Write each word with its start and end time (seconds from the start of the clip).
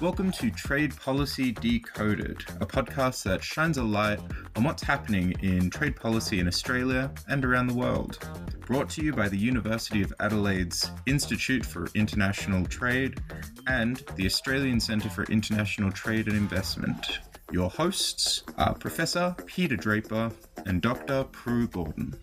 Welcome 0.00 0.32
to 0.32 0.50
Trade 0.50 0.96
Policy 0.96 1.52
Decoded, 1.52 2.44
a 2.60 2.66
podcast 2.66 3.22
that 3.22 3.42
shines 3.42 3.78
a 3.78 3.82
light 3.82 4.18
on 4.56 4.64
what's 4.64 4.82
happening 4.82 5.32
in 5.42 5.70
trade 5.70 5.94
policy 5.96 6.40
in 6.40 6.48
Australia 6.48 7.12
and 7.28 7.44
around 7.44 7.68
the 7.68 7.74
world. 7.74 8.18
Brought 8.66 8.90
to 8.90 9.04
you 9.04 9.12
by 9.12 9.28
the 9.28 9.36
University 9.36 10.02
of 10.02 10.12
Adelaide's 10.20 10.90
Institute 11.06 11.64
for 11.64 11.86
International 11.94 12.66
Trade 12.66 13.20
and 13.68 14.02
the 14.16 14.26
Australian 14.26 14.80
Centre 14.80 15.10
for 15.10 15.24
International 15.24 15.92
Trade 15.92 16.26
and 16.26 16.36
Investment. 16.36 17.20
Your 17.52 17.70
hosts 17.70 18.42
are 18.58 18.74
Professor 18.74 19.36
Peter 19.46 19.76
Draper 19.76 20.32
and 20.66 20.80
Dr. 20.80 21.24
Pru 21.24 21.70
Gordon. 21.70 22.14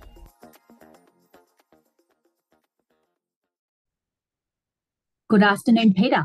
Good 5.29 5.43
afternoon, 5.43 5.93
Peter. 5.93 6.23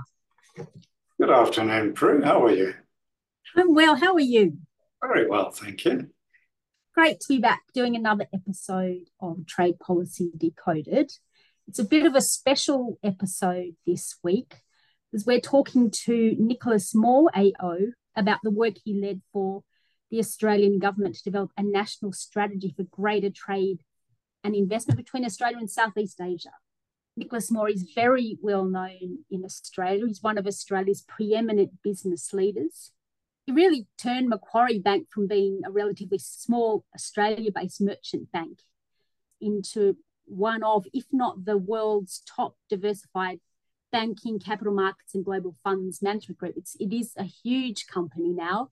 Good 1.21 1.31
afternoon, 1.31 1.95
Pru. 1.95 2.25
How 2.25 2.45
are 2.45 2.51
you? 2.51 2.75
I'm 3.57 3.73
well. 3.73 3.95
How 3.95 4.15
are 4.15 4.21
you? 4.21 4.59
Very 5.01 5.29
well, 5.29 5.53
thank 5.53 5.85
you. 5.85 6.11
Great 6.93 7.21
to 7.21 7.29
be 7.29 7.39
back 7.39 7.63
doing 7.73 7.95
another 7.95 8.27
episode 8.35 9.09
of 9.21 9.47
Trade 9.47 9.79
Policy 9.79 10.33
Decoded. 10.37 11.13
It's 11.69 11.79
a 11.79 11.85
bit 11.85 12.05
of 12.05 12.17
a 12.17 12.21
special 12.21 12.99
episode 13.05 13.77
this 13.87 14.17
week 14.25 14.57
because 15.13 15.25
we're 15.25 15.39
talking 15.39 15.93
to 16.05 16.35
Nicholas 16.37 16.97
Moore, 16.97 17.31
AO, 17.33 17.77
about 18.17 18.41
the 18.43 18.51
work 18.51 18.75
he 18.85 19.01
led 19.01 19.23
for 19.33 19.63
the 20.11 20.19
Australian 20.19 20.81
government 20.81 21.15
to 21.15 21.23
develop 21.23 21.53
a 21.57 21.63
national 21.63 22.13
strategy 22.13 22.75
for 22.77 22.83
greater 22.91 23.31
trade 23.31 23.83
and 24.43 24.57
investment 24.57 24.99
between 24.99 25.25
Australia 25.25 25.59
and 25.59 25.71
Southeast 25.71 26.21
Asia. 26.21 26.51
Nicholas 27.17 27.51
Moore 27.51 27.69
is 27.69 27.91
very 27.95 28.39
well 28.43 28.65
known 28.65 29.25
in 29.31 29.45
Australia. 29.45 30.07
He's 30.07 30.23
one 30.23 30.39
of 30.39 30.47
Australia's 30.47 31.03
preeminent 31.03 31.83
business 31.83 32.33
leaders. 32.33 32.91
He 33.47 33.53
really 33.53 33.87
turned 33.99 34.29
Macquarie 34.29 34.79
Bank 34.79 35.09
from 35.11 35.27
being 35.27 35.61
a 35.65 35.71
relatively 35.71 36.19
small 36.19 36.85
Australia 36.95 37.51
based 37.55 37.81
merchant 37.81 38.33
bank 38.33 38.61
into 39.41 39.97
one 40.25 40.63
of, 40.63 40.87
if 40.93 41.05
not 41.13 41.45
the 41.45 41.59
world's 41.59 42.23
top 42.27 42.57
diversified 42.69 43.41
banking, 43.93 44.41
capital 44.41 44.75
markets, 44.75 45.15
and 45.15 45.25
global 45.25 45.55
funds 45.63 46.03
management 46.03 46.39
group. 46.39 46.55
It's, 46.57 46.75
it 46.81 46.93
is 46.93 47.13
a 47.17 47.25
huge 47.25 47.87
company 47.87 48.33
now. 48.33 48.71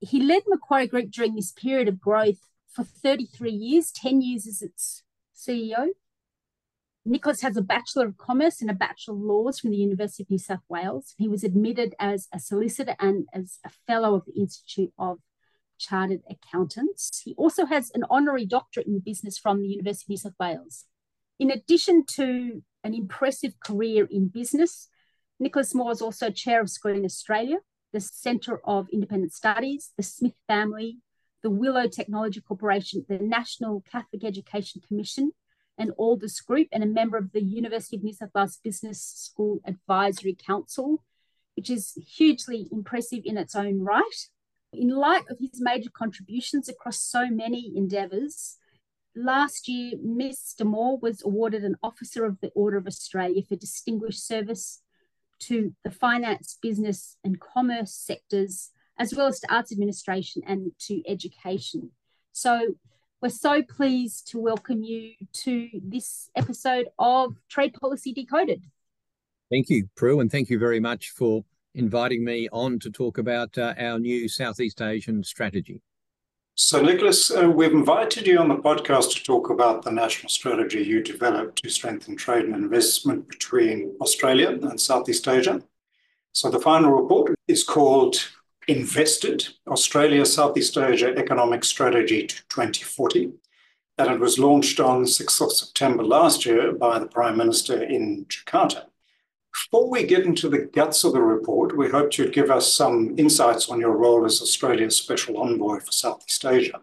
He 0.00 0.22
led 0.22 0.44
Macquarie 0.46 0.86
Group 0.86 1.10
during 1.10 1.34
this 1.34 1.52
period 1.52 1.88
of 1.88 2.00
growth 2.00 2.48
for 2.70 2.84
33 2.84 3.50
years, 3.50 3.90
10 3.90 4.22
years 4.22 4.46
as 4.46 4.62
its 4.62 5.02
CEO. 5.36 5.88
Nicholas 7.08 7.40
has 7.40 7.56
a 7.56 7.62
Bachelor 7.62 8.06
of 8.06 8.18
Commerce 8.18 8.60
and 8.60 8.70
a 8.70 8.74
Bachelor 8.74 9.14
of 9.14 9.22
Laws 9.22 9.58
from 9.58 9.70
the 9.70 9.78
University 9.78 10.22
of 10.22 10.30
New 10.30 10.38
South 10.38 10.60
Wales. 10.68 11.14
He 11.16 11.26
was 11.26 11.42
admitted 11.42 11.94
as 11.98 12.28
a 12.34 12.38
solicitor 12.38 12.94
and 13.00 13.26
as 13.32 13.58
a 13.64 13.70
Fellow 13.86 14.14
of 14.14 14.26
the 14.26 14.38
Institute 14.38 14.92
of 14.98 15.18
Chartered 15.78 16.20
Accountants. 16.28 17.22
He 17.24 17.34
also 17.38 17.64
has 17.64 17.90
an 17.94 18.04
honorary 18.10 18.44
doctorate 18.44 18.86
in 18.86 18.98
business 18.98 19.38
from 19.38 19.62
the 19.62 19.68
University 19.68 20.04
of 20.04 20.10
New 20.10 20.16
South 20.18 20.34
Wales. 20.38 20.84
In 21.38 21.50
addition 21.50 22.04
to 22.16 22.62
an 22.84 22.92
impressive 22.92 23.58
career 23.58 24.06
in 24.10 24.28
business, 24.28 24.88
Nicholas 25.40 25.74
Moore 25.74 25.92
is 25.92 26.02
also 26.02 26.30
chair 26.30 26.60
of 26.60 26.68
Screen 26.68 27.06
Australia, 27.06 27.58
the 27.94 28.00
Centre 28.00 28.60
of 28.64 28.86
Independent 28.92 29.32
Studies, 29.32 29.92
the 29.96 30.02
Smith 30.02 30.34
Family, 30.46 30.98
the 31.42 31.48
Willow 31.48 31.88
Technology 31.88 32.42
Corporation, 32.42 33.06
the 33.08 33.18
National 33.18 33.82
Catholic 33.90 34.24
Education 34.24 34.82
Commission, 34.86 35.32
and 35.78 35.92
Aldous 35.98 36.40
Group, 36.40 36.68
and 36.72 36.82
a 36.82 36.86
member 36.86 37.16
of 37.16 37.32
the 37.32 37.42
University 37.42 37.96
of 37.96 38.02
New 38.02 38.12
South 38.12 38.30
Wales 38.34 38.58
Business 38.62 39.00
School 39.00 39.60
Advisory 39.64 40.34
Council, 40.34 41.04
which 41.56 41.70
is 41.70 41.96
hugely 42.16 42.68
impressive 42.70 43.22
in 43.24 43.38
its 43.38 43.54
own 43.54 43.80
right. 43.80 44.28
In 44.72 44.88
light 44.88 45.24
of 45.30 45.38
his 45.38 45.60
major 45.60 45.90
contributions 45.90 46.68
across 46.68 47.00
so 47.00 47.28
many 47.30 47.72
endeavours, 47.74 48.56
last 49.16 49.68
year 49.68 49.94
Mr. 49.96 50.64
Moore 50.64 50.98
was 50.98 51.22
awarded 51.24 51.64
an 51.64 51.76
Officer 51.82 52.24
of 52.24 52.38
the 52.40 52.50
Order 52.54 52.76
of 52.76 52.86
Australia 52.86 53.42
for 53.48 53.56
distinguished 53.56 54.26
service 54.26 54.82
to 55.40 55.74
the 55.84 55.90
finance, 55.90 56.58
business, 56.60 57.16
and 57.24 57.40
commerce 57.40 57.94
sectors, 57.94 58.70
as 58.98 59.14
well 59.14 59.28
as 59.28 59.40
to 59.40 59.54
arts 59.54 59.72
administration 59.72 60.42
and 60.46 60.72
to 60.80 61.02
education. 61.08 61.90
So 62.32 62.74
we're 63.20 63.28
so 63.28 63.62
pleased 63.62 64.28
to 64.28 64.38
welcome 64.38 64.82
you 64.82 65.12
to 65.32 65.68
this 65.82 66.30
episode 66.36 66.86
of 66.98 67.34
Trade 67.48 67.74
Policy 67.80 68.12
Decoded. 68.12 68.62
Thank 69.50 69.68
you, 69.70 69.88
Pru, 69.96 70.20
and 70.20 70.30
thank 70.30 70.50
you 70.50 70.58
very 70.58 70.78
much 70.78 71.10
for 71.10 71.44
inviting 71.74 72.24
me 72.24 72.48
on 72.52 72.78
to 72.78 72.90
talk 72.90 73.18
about 73.18 73.58
uh, 73.58 73.74
our 73.78 73.98
new 73.98 74.28
Southeast 74.28 74.80
Asian 74.80 75.24
strategy. 75.24 75.82
So, 76.54 76.80
Nicholas, 76.80 77.30
uh, 77.30 77.48
we've 77.48 77.72
invited 77.72 78.26
you 78.26 78.38
on 78.38 78.48
the 78.48 78.56
podcast 78.56 79.14
to 79.14 79.24
talk 79.24 79.50
about 79.50 79.82
the 79.82 79.92
national 79.92 80.28
strategy 80.28 80.82
you 80.82 81.02
developed 81.02 81.62
to 81.62 81.70
strengthen 81.70 82.16
trade 82.16 82.44
and 82.44 82.54
investment 82.54 83.28
between 83.28 83.96
Australia 84.00 84.50
and 84.50 84.80
Southeast 84.80 85.26
Asia. 85.26 85.62
So, 86.32 86.50
the 86.50 86.60
final 86.60 86.92
report 86.92 87.34
is 87.48 87.64
called 87.64 88.16
invested 88.68 89.48
Australia 89.66 90.26
Southeast 90.26 90.76
Asia 90.76 91.14
Economic 91.16 91.64
Strategy 91.64 92.26
to 92.26 92.36
2040. 92.48 93.32
And 93.96 94.10
it 94.10 94.20
was 94.20 94.38
launched 94.38 94.78
on 94.78 95.04
6th 95.04 95.40
of 95.40 95.52
September 95.52 96.04
last 96.04 96.46
year 96.46 96.72
by 96.72 96.98
the 96.98 97.06
Prime 97.06 97.36
Minister 97.36 97.82
in 97.82 98.26
Jakarta. 98.26 98.84
Before 99.52 99.90
we 99.90 100.04
get 100.04 100.24
into 100.24 100.48
the 100.48 100.58
guts 100.72 101.02
of 101.02 101.14
the 101.14 101.22
report, 101.22 101.76
we 101.76 101.88
hoped 101.88 102.18
you'd 102.18 102.34
give 102.34 102.50
us 102.50 102.72
some 102.72 103.14
insights 103.18 103.70
on 103.70 103.80
your 103.80 103.96
role 103.96 104.24
as 104.24 104.40
Australia's 104.40 104.96
Special 104.96 105.38
Envoy 105.38 105.80
for 105.80 105.90
Southeast 105.90 106.44
Asia. 106.44 106.80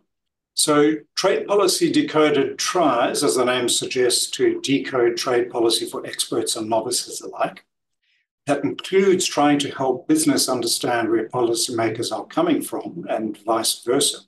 So, 0.56 0.96
Trade 1.16 1.48
Policy 1.48 1.92
Decoded 1.92 2.58
tries, 2.58 3.24
as 3.24 3.36
the 3.36 3.46
name 3.46 3.70
suggests, 3.70 4.30
to 4.32 4.60
decode 4.62 5.18
trade 5.18 5.50
policy 5.52 5.86
for 5.86 6.06
experts 6.06 6.56
and 6.56 6.70
novices 6.70 7.22
alike. 7.22 7.66
That 8.46 8.64
includes 8.64 9.26
trying 9.26 9.58
to 9.60 9.72
help 9.72 10.08
business 10.08 10.48
understand 10.48 11.10
where 11.10 11.28
policymakers 11.30 12.12
are 12.12 12.26
coming 12.26 12.62
from 12.62 13.06
and 13.10 13.38
vice 13.44 13.84
versa. 13.84 14.20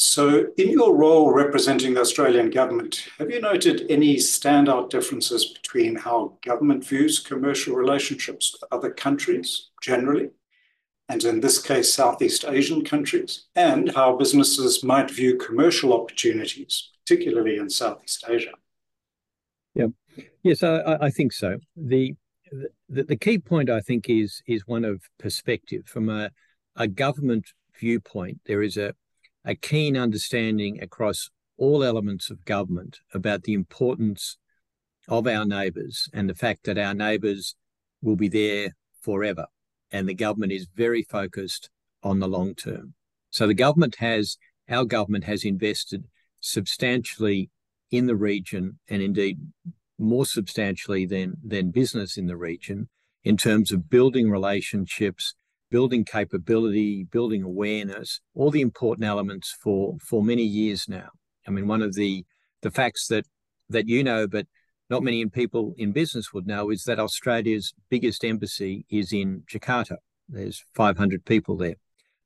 So, 0.00 0.46
in 0.56 0.70
your 0.70 0.94
role 0.94 1.32
representing 1.32 1.94
the 1.94 2.02
Australian 2.02 2.50
government, 2.50 3.08
have 3.18 3.32
you 3.32 3.40
noted 3.40 3.84
any 3.90 4.14
standout 4.14 4.90
differences 4.90 5.46
between 5.46 5.96
how 5.96 6.38
government 6.44 6.84
views 6.84 7.18
commercial 7.18 7.74
relationships 7.74 8.52
with 8.52 8.72
other 8.72 8.90
countries 8.90 9.70
generally, 9.82 10.30
and 11.08 11.24
in 11.24 11.40
this 11.40 11.60
case, 11.60 11.92
Southeast 11.92 12.44
Asian 12.46 12.84
countries, 12.84 13.46
and 13.56 13.92
how 13.92 14.16
businesses 14.16 14.84
might 14.84 15.10
view 15.10 15.36
commercial 15.36 15.92
opportunities, 15.92 16.90
particularly 17.04 17.56
in 17.56 17.68
Southeast 17.68 18.24
Asia? 18.28 18.52
Yeah, 19.74 19.88
yes, 20.44 20.62
I, 20.62 20.96
I 21.00 21.10
think 21.10 21.32
so. 21.32 21.58
The 21.74 22.14
the, 22.88 23.04
the 23.04 23.16
key 23.16 23.38
point 23.38 23.70
I 23.70 23.80
think 23.80 24.08
is 24.08 24.42
is 24.46 24.66
one 24.66 24.84
of 24.84 25.02
perspective 25.18 25.86
from 25.86 26.08
a, 26.08 26.30
a 26.76 26.88
government 26.88 27.52
viewpoint. 27.78 28.40
There 28.46 28.62
is 28.62 28.76
a, 28.76 28.94
a 29.44 29.54
keen 29.54 29.96
understanding 29.96 30.82
across 30.82 31.30
all 31.56 31.82
elements 31.82 32.30
of 32.30 32.44
government 32.44 33.00
about 33.12 33.42
the 33.42 33.54
importance 33.54 34.38
of 35.08 35.26
our 35.26 35.44
neighbours 35.44 36.08
and 36.12 36.28
the 36.28 36.34
fact 36.34 36.64
that 36.64 36.78
our 36.78 36.94
neighbours 36.94 37.54
will 38.02 38.16
be 38.16 38.28
there 38.28 38.74
forever. 39.00 39.46
And 39.90 40.08
the 40.08 40.14
government 40.14 40.52
is 40.52 40.68
very 40.74 41.02
focused 41.02 41.70
on 42.02 42.20
the 42.20 42.28
long 42.28 42.54
term. 42.54 42.94
So 43.30 43.46
the 43.46 43.54
government 43.54 43.96
has, 43.96 44.36
our 44.68 44.84
government 44.84 45.24
has 45.24 45.44
invested 45.44 46.04
substantially 46.40 47.50
in 47.90 48.06
the 48.06 48.16
region 48.16 48.78
and 48.88 49.02
indeed 49.02 49.38
more 49.98 50.26
substantially 50.26 51.06
than 51.06 51.36
than 51.44 51.70
business 51.70 52.16
in 52.16 52.26
the 52.26 52.36
region 52.36 52.88
in 53.24 53.36
terms 53.36 53.72
of 53.72 53.90
building 53.90 54.30
relationships, 54.30 55.34
building 55.70 56.04
capability, 56.04 57.04
building 57.04 57.42
awareness, 57.42 58.20
all 58.34 58.50
the 58.50 58.60
important 58.60 59.06
elements 59.06 59.54
for 59.62 59.96
for 60.00 60.22
many 60.22 60.44
years 60.44 60.88
now. 60.88 61.08
I 61.46 61.50
mean, 61.50 61.66
one 61.66 61.82
of 61.82 61.94
the 61.94 62.24
the 62.62 62.70
facts 62.70 63.06
that 63.08 63.26
that 63.68 63.88
you 63.88 64.02
know, 64.02 64.26
but 64.26 64.46
not 64.90 65.02
many 65.02 65.24
people 65.26 65.74
in 65.76 65.92
business 65.92 66.32
would 66.32 66.46
know, 66.46 66.70
is 66.70 66.84
that 66.84 66.98
Australia's 66.98 67.74
biggest 67.90 68.24
embassy 68.24 68.86
is 68.88 69.12
in 69.12 69.42
Jakarta. 69.52 69.96
There's 70.28 70.64
500 70.74 71.24
people 71.24 71.56
there. 71.56 71.76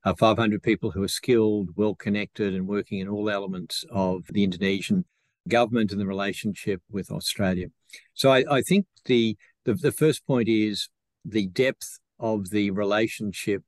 Uh, 0.04 0.14
500 0.14 0.62
people 0.62 0.90
who 0.90 1.02
are 1.02 1.08
skilled, 1.08 1.70
well 1.76 1.94
connected, 1.94 2.54
and 2.54 2.66
working 2.66 2.98
in 2.98 3.08
all 3.08 3.30
elements 3.30 3.84
of 3.90 4.24
the 4.30 4.42
Indonesian 4.42 5.04
government 5.48 5.92
and 5.92 6.00
the 6.00 6.06
relationship 6.06 6.82
with 6.90 7.10
Australia. 7.10 7.66
So 8.14 8.30
I, 8.30 8.44
I 8.50 8.62
think 8.62 8.86
the, 9.06 9.36
the, 9.64 9.74
the 9.74 9.92
first 9.92 10.26
point 10.26 10.48
is 10.48 10.88
the 11.24 11.46
depth 11.46 11.98
of 12.18 12.50
the 12.50 12.70
relationship 12.70 13.62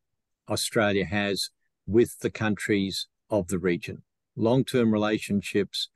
Australia 0.49 1.05
has 1.05 1.50
with 1.87 2.19
the 2.21 2.31
countries 2.31 3.09
of 3.31 3.49
the 3.49 3.59
region, 3.59 4.03
long 4.37 4.65
term 4.65 4.93
relationships, 4.93 5.88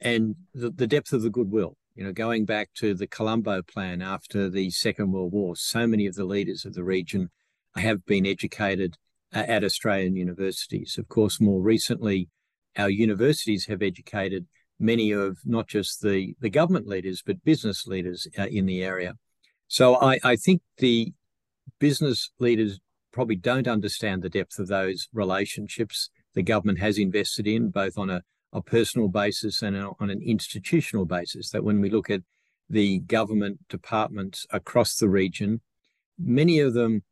and 0.00 0.34
the, 0.54 0.70
the 0.70 0.86
depth 0.86 1.12
of 1.12 1.22
the 1.22 1.30
goodwill. 1.30 1.76
You 1.94 2.04
know, 2.04 2.12
going 2.12 2.44
back 2.44 2.70
to 2.74 2.92
the 2.92 3.06
Colombo 3.06 3.62
Plan 3.62 4.02
after 4.02 4.50
the 4.50 4.70
Second 4.70 5.12
World 5.12 5.32
War, 5.32 5.56
so 5.56 5.86
many 5.86 6.06
of 6.06 6.14
the 6.14 6.24
leaders 6.24 6.66
of 6.66 6.74
the 6.74 6.84
region 6.84 7.30
have 7.76 8.04
been 8.04 8.26
educated 8.26 8.96
at 9.32 9.64
Australian 9.64 10.16
universities. 10.16 10.96
Of 10.98 11.08
course, 11.08 11.40
more 11.40 11.60
recently, 11.60 12.28
our 12.76 12.90
universities 12.90 13.66
have 13.66 13.82
educated 13.82 14.46
many 14.78 15.10
of 15.10 15.38
not 15.44 15.68
just 15.68 16.02
the, 16.02 16.34
the 16.40 16.50
government 16.50 16.86
leaders, 16.86 17.22
but 17.24 17.44
business 17.44 17.86
leaders 17.86 18.26
uh, 18.38 18.46
in 18.46 18.66
the 18.66 18.82
area. 18.82 19.14
So 19.68 19.96
I, 19.96 20.18
I 20.22 20.36
think 20.36 20.62
the 20.78 21.12
business 21.78 22.30
leaders 22.38 22.78
probably 23.12 23.36
don't 23.36 23.68
understand 23.68 24.22
the 24.22 24.28
depth 24.28 24.58
of 24.58 24.68
those 24.68 25.08
relationships 25.12 26.10
the 26.34 26.42
government 26.42 26.78
has 26.78 26.98
invested 26.98 27.46
in, 27.46 27.70
both 27.70 27.96
on 27.96 28.10
a, 28.10 28.22
a 28.52 28.60
personal 28.60 29.08
basis 29.08 29.62
and 29.62 29.76
on 29.76 30.10
an 30.10 30.20
institutional 30.22 31.06
basis. 31.06 31.50
That 31.50 31.64
when 31.64 31.80
we 31.80 31.90
look 31.90 32.10
at 32.10 32.20
the 32.68 32.98
government 33.00 33.60
departments 33.68 34.46
across 34.50 34.96
the 34.96 35.08
region, 35.08 35.62
many 36.18 36.58
of 36.58 36.74
them 36.74 37.02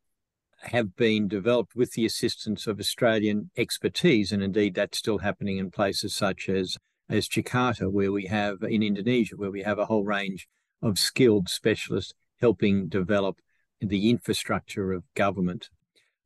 have 0.61 0.95
been 0.95 1.27
developed 1.27 1.75
with 1.75 1.93
the 1.93 2.05
assistance 2.05 2.67
of 2.67 2.79
Australian 2.79 3.49
expertise, 3.57 4.31
and 4.31 4.43
indeed 4.43 4.75
that's 4.75 4.97
still 4.97 5.19
happening 5.19 5.57
in 5.57 5.71
places 5.71 6.13
such 6.13 6.47
as 6.47 6.77
as 7.09 7.27
Jakarta, 7.27 7.91
where 7.91 8.11
we 8.11 8.25
have 8.25 8.57
in 8.63 8.81
Indonesia, 8.81 9.35
where 9.35 9.51
we 9.51 9.63
have 9.63 9.79
a 9.79 9.85
whole 9.85 10.03
range 10.03 10.47
of 10.81 10.99
skilled 10.99 11.49
specialists 11.49 12.13
helping 12.41 12.87
develop 12.87 13.39
the 13.79 14.09
infrastructure 14.09 14.91
of 14.91 15.03
government. 15.13 15.69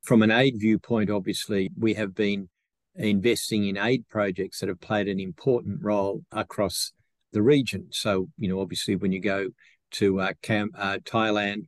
From 0.02 0.22
an 0.22 0.32
aid 0.32 0.56
viewpoint, 0.58 1.10
obviously, 1.10 1.70
we 1.78 1.94
have 1.96 2.16
been 2.16 2.50
investing 2.96 3.68
in 3.68 3.78
aid 3.78 4.08
projects 4.10 4.60
that 4.60 4.70
have 4.70 4.80
played 4.80 5.08
an 5.08 5.20
important 5.20 5.80
role 5.82 6.24
across 6.32 6.94
the 7.32 7.42
region. 7.42 7.88
So, 7.92 8.30
you 8.38 8.50
know, 8.50 8.60
obviously, 8.60 8.96
when 8.96 9.12
you 9.12 9.20
go 9.20 9.50
to 9.92 10.20
uh, 10.20 10.34
Cam- 10.42 10.72
uh, 10.78 11.00
Thailand 11.04 11.68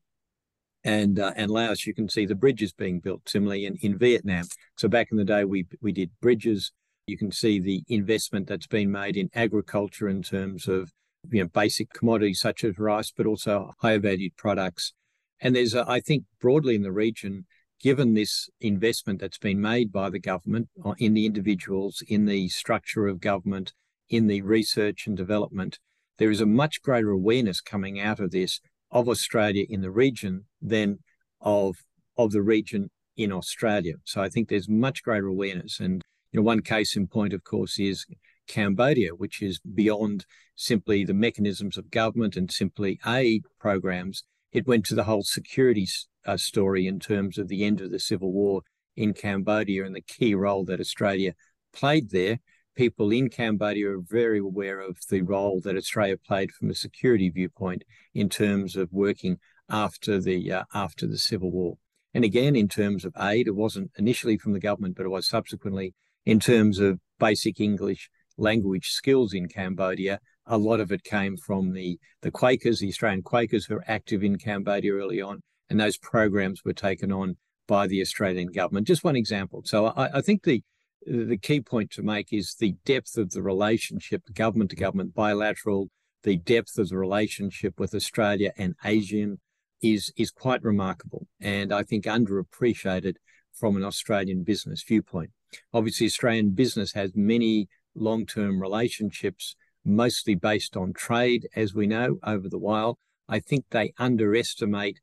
and 0.83 1.19
uh, 1.19 1.33
and 1.35 1.51
Laos, 1.51 1.85
you 1.85 1.93
can 1.93 2.09
see 2.09 2.25
the 2.25 2.35
bridges 2.35 2.73
being 2.73 2.99
built. 2.99 3.27
Similarly, 3.27 3.65
in, 3.65 3.77
in 3.81 3.97
Vietnam. 3.97 4.45
So 4.77 4.87
back 4.87 5.09
in 5.11 5.17
the 5.17 5.25
day, 5.25 5.45
we 5.45 5.67
we 5.81 5.91
did 5.91 6.09
bridges. 6.21 6.71
You 7.11 7.17
can 7.17 7.33
see 7.33 7.59
the 7.59 7.83
investment 7.89 8.47
that's 8.47 8.67
been 8.67 8.89
made 8.89 9.17
in 9.17 9.29
agriculture 9.35 10.07
in 10.07 10.23
terms 10.23 10.65
of 10.69 10.93
you 11.29 11.43
know 11.43 11.49
basic 11.49 11.91
commodities 11.91 12.39
such 12.39 12.63
as 12.63 12.79
rice, 12.79 13.11
but 13.11 13.25
also 13.25 13.73
higher 13.79 13.99
valued 13.99 14.37
products. 14.37 14.93
And 15.41 15.53
there's, 15.53 15.75
I 15.75 15.99
think, 15.99 16.23
broadly 16.39 16.75
in 16.75 16.83
the 16.83 16.91
region, 16.93 17.45
given 17.81 18.13
this 18.13 18.49
investment 18.61 19.19
that's 19.19 19.37
been 19.37 19.59
made 19.59 19.91
by 19.91 20.09
the 20.09 20.19
government 20.19 20.69
uh, 20.85 20.93
in 20.99 21.13
the 21.13 21.25
individuals, 21.25 22.01
in 22.07 22.27
the 22.27 22.47
structure 22.47 23.07
of 23.07 23.19
government, 23.19 23.73
in 24.07 24.27
the 24.27 24.41
research 24.41 25.05
and 25.05 25.17
development, 25.17 25.79
there 26.17 26.31
is 26.31 26.39
a 26.39 26.45
much 26.45 26.81
greater 26.81 27.09
awareness 27.09 27.59
coming 27.59 27.99
out 27.99 28.21
of 28.21 28.31
this 28.31 28.61
of 28.89 29.09
Australia 29.09 29.65
in 29.67 29.81
the 29.81 29.91
region 29.91 30.45
than 30.61 30.99
of 31.41 31.75
of 32.17 32.31
the 32.31 32.41
region 32.41 32.89
in 33.17 33.33
Australia. 33.33 33.95
So 34.05 34.21
I 34.21 34.29
think 34.29 34.47
there's 34.47 34.69
much 34.69 35.03
greater 35.03 35.27
awareness. 35.27 35.79
And 35.81 36.01
you 36.31 36.39
know, 36.39 36.43
one 36.43 36.61
case 36.61 36.95
in 36.95 37.07
point, 37.07 37.33
of 37.33 37.43
course, 37.43 37.79
is 37.79 38.05
Cambodia, 38.47 39.11
which 39.15 39.41
is 39.41 39.59
beyond 39.59 40.25
simply 40.55 41.03
the 41.03 41.13
mechanisms 41.13 41.77
of 41.77 41.91
government 41.91 42.35
and 42.35 42.51
simply 42.51 42.99
aid 43.05 43.43
programs. 43.59 44.23
It 44.51 44.67
went 44.67 44.85
to 44.87 44.95
the 44.95 45.05
whole 45.05 45.23
security 45.23 45.87
uh, 46.25 46.37
story 46.37 46.87
in 46.87 46.99
terms 46.99 47.37
of 47.37 47.47
the 47.47 47.63
end 47.63 47.81
of 47.81 47.91
the 47.91 47.99
civil 47.99 48.31
war 48.31 48.61
in 48.95 49.13
Cambodia 49.13 49.85
and 49.85 49.95
the 49.95 50.01
key 50.01 50.35
role 50.35 50.65
that 50.65 50.79
Australia 50.79 51.33
played 51.73 52.11
there. 52.11 52.39
People 52.75 53.11
in 53.11 53.29
Cambodia 53.29 53.89
are 53.91 54.01
very 54.01 54.39
aware 54.39 54.79
of 54.79 54.97
the 55.09 55.21
role 55.21 55.59
that 55.61 55.75
Australia 55.75 56.17
played 56.17 56.51
from 56.51 56.69
a 56.69 56.75
security 56.75 57.29
viewpoint 57.29 57.83
in 58.13 58.29
terms 58.29 58.75
of 58.75 58.91
working 58.91 59.37
after 59.69 60.19
the 60.19 60.51
uh, 60.51 60.63
after 60.73 61.07
the 61.07 61.17
civil 61.17 61.51
war. 61.51 61.77
And 62.13 62.25
again, 62.25 62.55
in 62.55 62.67
terms 62.67 63.05
of 63.05 63.13
aid, 63.19 63.47
it 63.47 63.55
wasn't 63.55 63.91
initially 63.97 64.37
from 64.37 64.53
the 64.53 64.59
government, 64.59 64.95
but 64.97 65.05
it 65.05 65.09
was 65.09 65.27
subsequently 65.27 65.93
in 66.25 66.39
terms 66.39 66.79
of 66.79 66.99
basic 67.19 67.59
English 67.59 68.09
language 68.37 68.89
skills 68.89 69.33
in 69.33 69.47
Cambodia. 69.47 70.19
A 70.45 70.57
lot 70.57 70.79
of 70.79 70.91
it 70.91 71.03
came 71.03 71.37
from 71.37 71.73
the, 71.73 71.99
the 72.21 72.31
Quakers, 72.31 72.79
the 72.79 72.89
Australian 72.89 73.21
Quakers 73.21 73.65
who 73.65 73.75
were 73.75 73.85
active 73.87 74.23
in 74.23 74.37
Cambodia 74.37 74.93
early 74.93 75.21
on, 75.21 75.41
and 75.69 75.79
those 75.79 75.97
programs 75.97 76.63
were 76.65 76.73
taken 76.73 77.11
on 77.11 77.37
by 77.67 77.87
the 77.87 78.01
Australian 78.01 78.51
government. 78.51 78.87
Just 78.87 79.03
one 79.03 79.15
example. 79.15 79.61
So 79.65 79.87
I, 79.87 80.17
I 80.17 80.21
think 80.21 80.43
the 80.43 80.63
the 81.05 81.37
key 81.37 81.61
point 81.61 81.89
to 81.91 82.03
make 82.03 82.31
is 82.31 82.55
the 82.59 82.75
depth 82.85 83.17
of 83.17 83.31
the 83.31 83.41
relationship, 83.41 84.21
government 84.33 84.69
to 84.69 84.75
government, 84.75 85.15
bilateral, 85.15 85.89
the 86.21 86.37
depth 86.37 86.77
of 86.77 86.89
the 86.89 86.97
relationship 86.97 87.79
with 87.79 87.95
Australia 87.95 88.51
and 88.57 88.75
ASEAN 88.85 89.37
is 89.81 90.13
is 90.15 90.31
quite 90.31 90.63
remarkable, 90.63 91.27
and 91.39 91.73
I 91.73 91.83
think 91.83 92.05
underappreciated 92.05 93.15
from 93.53 93.75
an 93.75 93.83
Australian 93.83 94.43
business 94.43 94.83
viewpoint. 94.83 95.31
Obviously, 95.73 96.05
Australian 96.07 96.51
business 96.51 96.93
has 96.93 97.15
many 97.15 97.67
long-term 97.95 98.61
relationships, 98.61 99.55
mostly 99.83 100.35
based 100.35 100.77
on 100.77 100.93
trade, 100.93 101.47
as 101.55 101.73
we 101.73 101.87
know 101.87 102.19
over 102.23 102.47
the 102.47 102.59
while. 102.59 102.97
I 103.27 103.39
think 103.39 103.65
they 103.69 103.93
underestimate 103.97 104.99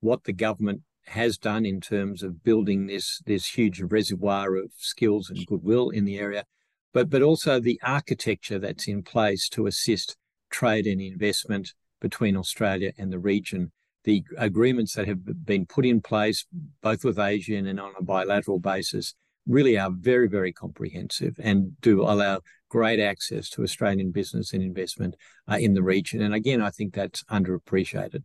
what 0.00 0.24
the 0.24 0.32
government 0.32 0.82
has 1.06 1.38
done 1.38 1.64
in 1.64 1.80
terms 1.80 2.22
of 2.22 2.42
building 2.42 2.86
this 2.86 3.22
this 3.26 3.46
huge 3.46 3.80
reservoir 3.80 4.56
of 4.56 4.72
skills 4.76 5.30
and 5.30 5.46
goodwill 5.46 5.90
in 5.90 6.04
the 6.04 6.18
area, 6.18 6.44
but 6.92 7.08
but 7.08 7.22
also 7.22 7.60
the 7.60 7.80
architecture 7.82 8.58
that's 8.58 8.88
in 8.88 9.02
place 9.02 9.48
to 9.50 9.66
assist 9.66 10.16
trade 10.50 10.86
and 10.86 11.00
investment 11.00 11.74
between 12.00 12.36
Australia 12.36 12.92
and 12.98 13.12
the 13.12 13.18
region. 13.18 13.72
The 14.04 14.24
agreements 14.38 14.94
that 14.94 15.08
have 15.08 15.44
been 15.44 15.66
put 15.66 15.84
in 15.84 16.00
place, 16.00 16.46
both 16.80 17.04
with 17.04 17.16
ASEAN 17.16 17.68
and 17.68 17.80
on 17.80 17.92
a 17.98 18.02
bilateral 18.02 18.60
basis, 18.60 19.14
really 19.46 19.78
are 19.78 19.90
very, 19.90 20.28
very 20.28 20.52
comprehensive 20.52 21.38
and 21.42 21.80
do 21.80 22.02
allow 22.02 22.40
great 22.68 23.00
access 23.00 23.48
to 23.50 23.62
Australian 23.62 24.10
business 24.10 24.52
and 24.52 24.62
investment 24.62 25.14
uh, 25.50 25.56
in 25.56 25.74
the 25.74 25.82
region. 25.82 26.20
And 26.20 26.34
again, 26.34 26.60
I 26.60 26.70
think 26.70 26.94
that's 26.94 27.22
underappreciated. 27.24 28.22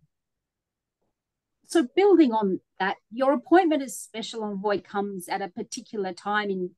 So, 1.68 1.88
building 1.96 2.34
on 2.34 2.60
that, 2.80 2.98
your 3.12 3.32
appointment 3.32 3.82
as 3.82 3.98
special 3.98 4.44
envoy 4.44 4.82
comes 4.82 5.30
at 5.30 5.42
a 5.42 5.48
particular 5.48 6.12
time 6.12 6.50
in 6.50 6.72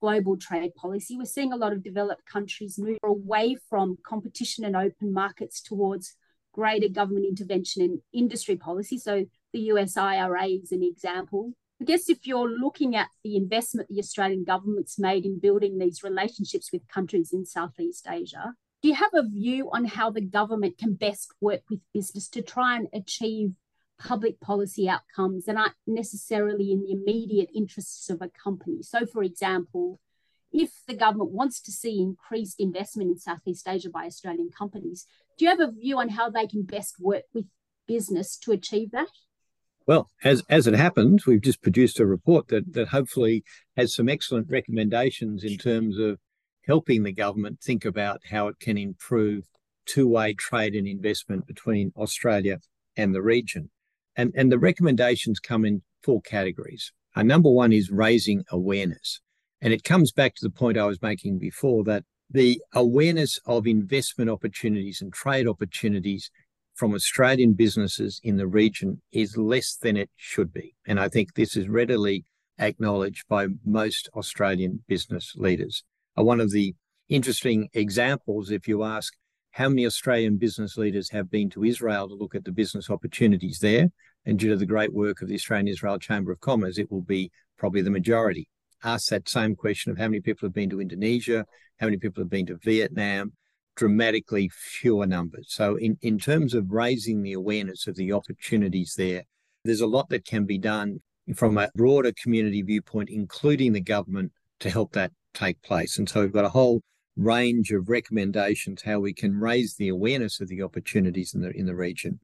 global 0.00 0.38
trade 0.38 0.74
policy. 0.74 1.18
We're 1.18 1.26
seeing 1.26 1.52
a 1.52 1.56
lot 1.56 1.72
of 1.72 1.82
developed 1.82 2.24
countries 2.24 2.78
move 2.78 2.98
away 3.02 3.56
from 3.68 3.98
competition 4.06 4.64
and 4.64 4.74
open 4.74 5.12
markets 5.12 5.60
towards 5.60 6.16
greater 6.54 6.88
government 6.88 7.26
intervention 7.26 7.82
in 7.82 8.02
industry 8.12 8.56
policy. 8.56 8.96
So, 8.96 9.26
the 9.52 9.60
US 9.72 9.98
IRA 9.98 10.46
is 10.46 10.72
an 10.72 10.82
example. 10.82 11.52
I 11.80 11.84
guess 11.84 12.08
if 12.08 12.26
you're 12.26 12.50
looking 12.50 12.96
at 12.96 13.08
the 13.22 13.36
investment 13.36 13.88
the 13.88 14.00
Australian 14.00 14.44
government's 14.44 14.98
made 14.98 15.24
in 15.24 15.38
building 15.38 15.78
these 15.78 16.02
relationships 16.02 16.70
with 16.72 16.88
countries 16.88 17.32
in 17.32 17.46
Southeast 17.46 18.06
Asia, 18.10 18.54
do 18.82 18.88
you 18.88 18.94
have 18.94 19.14
a 19.14 19.28
view 19.28 19.70
on 19.72 19.84
how 19.84 20.10
the 20.10 20.20
government 20.20 20.78
can 20.78 20.94
best 20.94 21.32
work 21.40 21.62
with 21.70 21.80
business 21.94 22.28
to 22.28 22.42
try 22.42 22.76
and 22.76 22.88
achieve 22.92 23.52
public 23.98 24.40
policy 24.40 24.88
outcomes 24.88 25.44
that 25.44 25.56
aren't 25.56 25.74
necessarily 25.86 26.72
in 26.72 26.82
the 26.82 26.92
immediate 26.92 27.50
interests 27.54 28.08
of 28.08 28.22
a 28.22 28.28
company. 28.28 28.82
So, 28.82 29.06
for 29.06 29.22
example, 29.22 29.98
if 30.52 30.70
the 30.86 30.94
government 30.94 31.32
wants 31.32 31.60
to 31.62 31.72
see 31.72 32.00
increased 32.00 32.60
investment 32.60 33.10
in 33.10 33.18
Southeast 33.18 33.68
Asia 33.68 33.90
by 33.90 34.06
Australian 34.06 34.50
companies, 34.56 35.06
do 35.36 35.44
you 35.44 35.50
have 35.50 35.60
a 35.60 35.72
view 35.72 35.98
on 35.98 36.10
how 36.10 36.30
they 36.30 36.46
can 36.46 36.62
best 36.62 36.96
work 37.00 37.24
with 37.34 37.46
business 37.86 38.36
to 38.38 38.52
achieve 38.52 38.92
that? 38.92 39.08
Well, 39.88 40.10
as 40.22 40.42
as 40.50 40.66
it 40.66 40.74
happens, 40.74 41.24
we've 41.24 41.40
just 41.40 41.62
produced 41.62 41.98
a 41.98 42.04
report 42.04 42.48
that 42.48 42.74
that 42.74 42.88
hopefully 42.88 43.42
has 43.74 43.94
some 43.94 44.06
excellent 44.06 44.50
recommendations 44.50 45.42
in 45.42 45.56
terms 45.56 45.96
of 45.98 46.18
helping 46.66 47.04
the 47.04 47.12
government 47.12 47.62
think 47.62 47.86
about 47.86 48.20
how 48.30 48.48
it 48.48 48.60
can 48.60 48.76
improve 48.76 49.44
two-way 49.86 50.34
trade 50.34 50.74
and 50.74 50.86
investment 50.86 51.46
between 51.46 51.94
Australia 51.96 52.58
and 52.98 53.14
the 53.14 53.22
region. 53.22 53.70
And, 54.14 54.34
and 54.36 54.52
the 54.52 54.58
recommendations 54.58 55.40
come 55.40 55.64
in 55.64 55.80
four 56.02 56.20
categories. 56.20 56.92
Uh, 57.16 57.22
number 57.22 57.50
one 57.50 57.72
is 57.72 57.90
raising 57.90 58.44
awareness. 58.50 59.22
And 59.62 59.72
it 59.72 59.84
comes 59.84 60.12
back 60.12 60.34
to 60.34 60.44
the 60.44 60.50
point 60.50 60.76
I 60.76 60.84
was 60.84 61.00
making 61.00 61.38
before 61.38 61.82
that 61.84 62.04
the 62.30 62.60
awareness 62.74 63.38
of 63.46 63.66
investment 63.66 64.28
opportunities 64.28 65.00
and 65.00 65.10
trade 65.14 65.48
opportunities 65.48 66.30
from 66.78 66.94
Australian 66.94 67.54
businesses 67.54 68.20
in 68.22 68.36
the 68.36 68.46
region 68.46 69.02
is 69.10 69.36
less 69.36 69.76
than 69.82 69.96
it 69.96 70.08
should 70.14 70.52
be. 70.52 70.76
And 70.86 71.00
I 71.00 71.08
think 71.08 71.34
this 71.34 71.56
is 71.56 71.68
readily 71.68 72.24
acknowledged 72.60 73.24
by 73.28 73.48
most 73.64 74.08
Australian 74.14 74.84
business 74.86 75.34
leaders. 75.36 75.82
Uh, 76.16 76.22
one 76.22 76.40
of 76.40 76.52
the 76.52 76.76
interesting 77.08 77.68
examples, 77.74 78.52
if 78.52 78.68
you 78.68 78.84
ask 78.84 79.12
how 79.50 79.68
many 79.68 79.86
Australian 79.86 80.36
business 80.36 80.76
leaders 80.76 81.10
have 81.10 81.28
been 81.28 81.50
to 81.50 81.64
Israel 81.64 82.08
to 82.08 82.14
look 82.14 82.36
at 82.36 82.44
the 82.44 82.52
business 82.52 82.88
opportunities 82.90 83.58
there, 83.58 83.88
and 84.24 84.38
due 84.38 84.50
to 84.50 84.56
the 84.56 84.64
great 84.64 84.92
work 84.92 85.20
of 85.20 85.26
the 85.26 85.34
Australian 85.34 85.66
Israel 85.66 85.98
Chamber 85.98 86.30
of 86.30 86.38
Commerce, 86.38 86.78
it 86.78 86.92
will 86.92 87.02
be 87.02 87.32
probably 87.58 87.82
the 87.82 87.90
majority. 87.90 88.48
Ask 88.84 89.08
that 89.08 89.28
same 89.28 89.56
question 89.56 89.90
of 89.90 89.98
how 89.98 90.04
many 90.04 90.20
people 90.20 90.46
have 90.46 90.54
been 90.54 90.70
to 90.70 90.80
Indonesia, 90.80 91.44
how 91.80 91.88
many 91.88 91.96
people 91.96 92.22
have 92.22 92.30
been 92.30 92.46
to 92.46 92.56
Vietnam. 92.62 93.32
Dramatically 93.78 94.50
fewer 94.52 95.06
numbers. 95.06 95.46
So, 95.48 95.76
in, 95.76 95.96
in 96.02 96.18
terms 96.18 96.52
of 96.52 96.70
raising 96.70 97.22
the 97.22 97.32
awareness 97.32 97.86
of 97.86 97.94
the 97.94 98.12
opportunities 98.12 98.94
there, 98.98 99.22
there's 99.64 99.80
a 99.80 99.86
lot 99.86 100.08
that 100.10 100.26
can 100.26 100.44
be 100.44 100.58
done 100.58 101.00
from 101.36 101.56
a 101.56 101.70
broader 101.74 102.12
community 102.20 102.62
viewpoint, 102.62 103.08
including 103.08 103.72
the 103.72 103.80
government, 103.80 104.32
to 104.60 104.70
help 104.70 104.92
that 104.92 105.12
take 105.32 105.62
place. 105.62 105.96
And 105.96 106.08
so, 106.08 106.20
we've 106.20 106.32
got 106.32 106.44
a 106.44 106.50
whole 106.50 106.82
range 107.16 107.70
of 107.70 107.88
recommendations 107.88 108.82
how 108.82 109.00
we 109.00 109.12
can 109.12 109.38
raise 109.38 109.74
the 109.74 109.88
awareness 109.88 110.40
of 110.40 110.48
the 110.48 110.62
opportunities 110.62 111.32
in 111.34 111.40
the 111.40 111.50
in 111.50 111.66
the 111.66 111.76
region. 111.76 112.18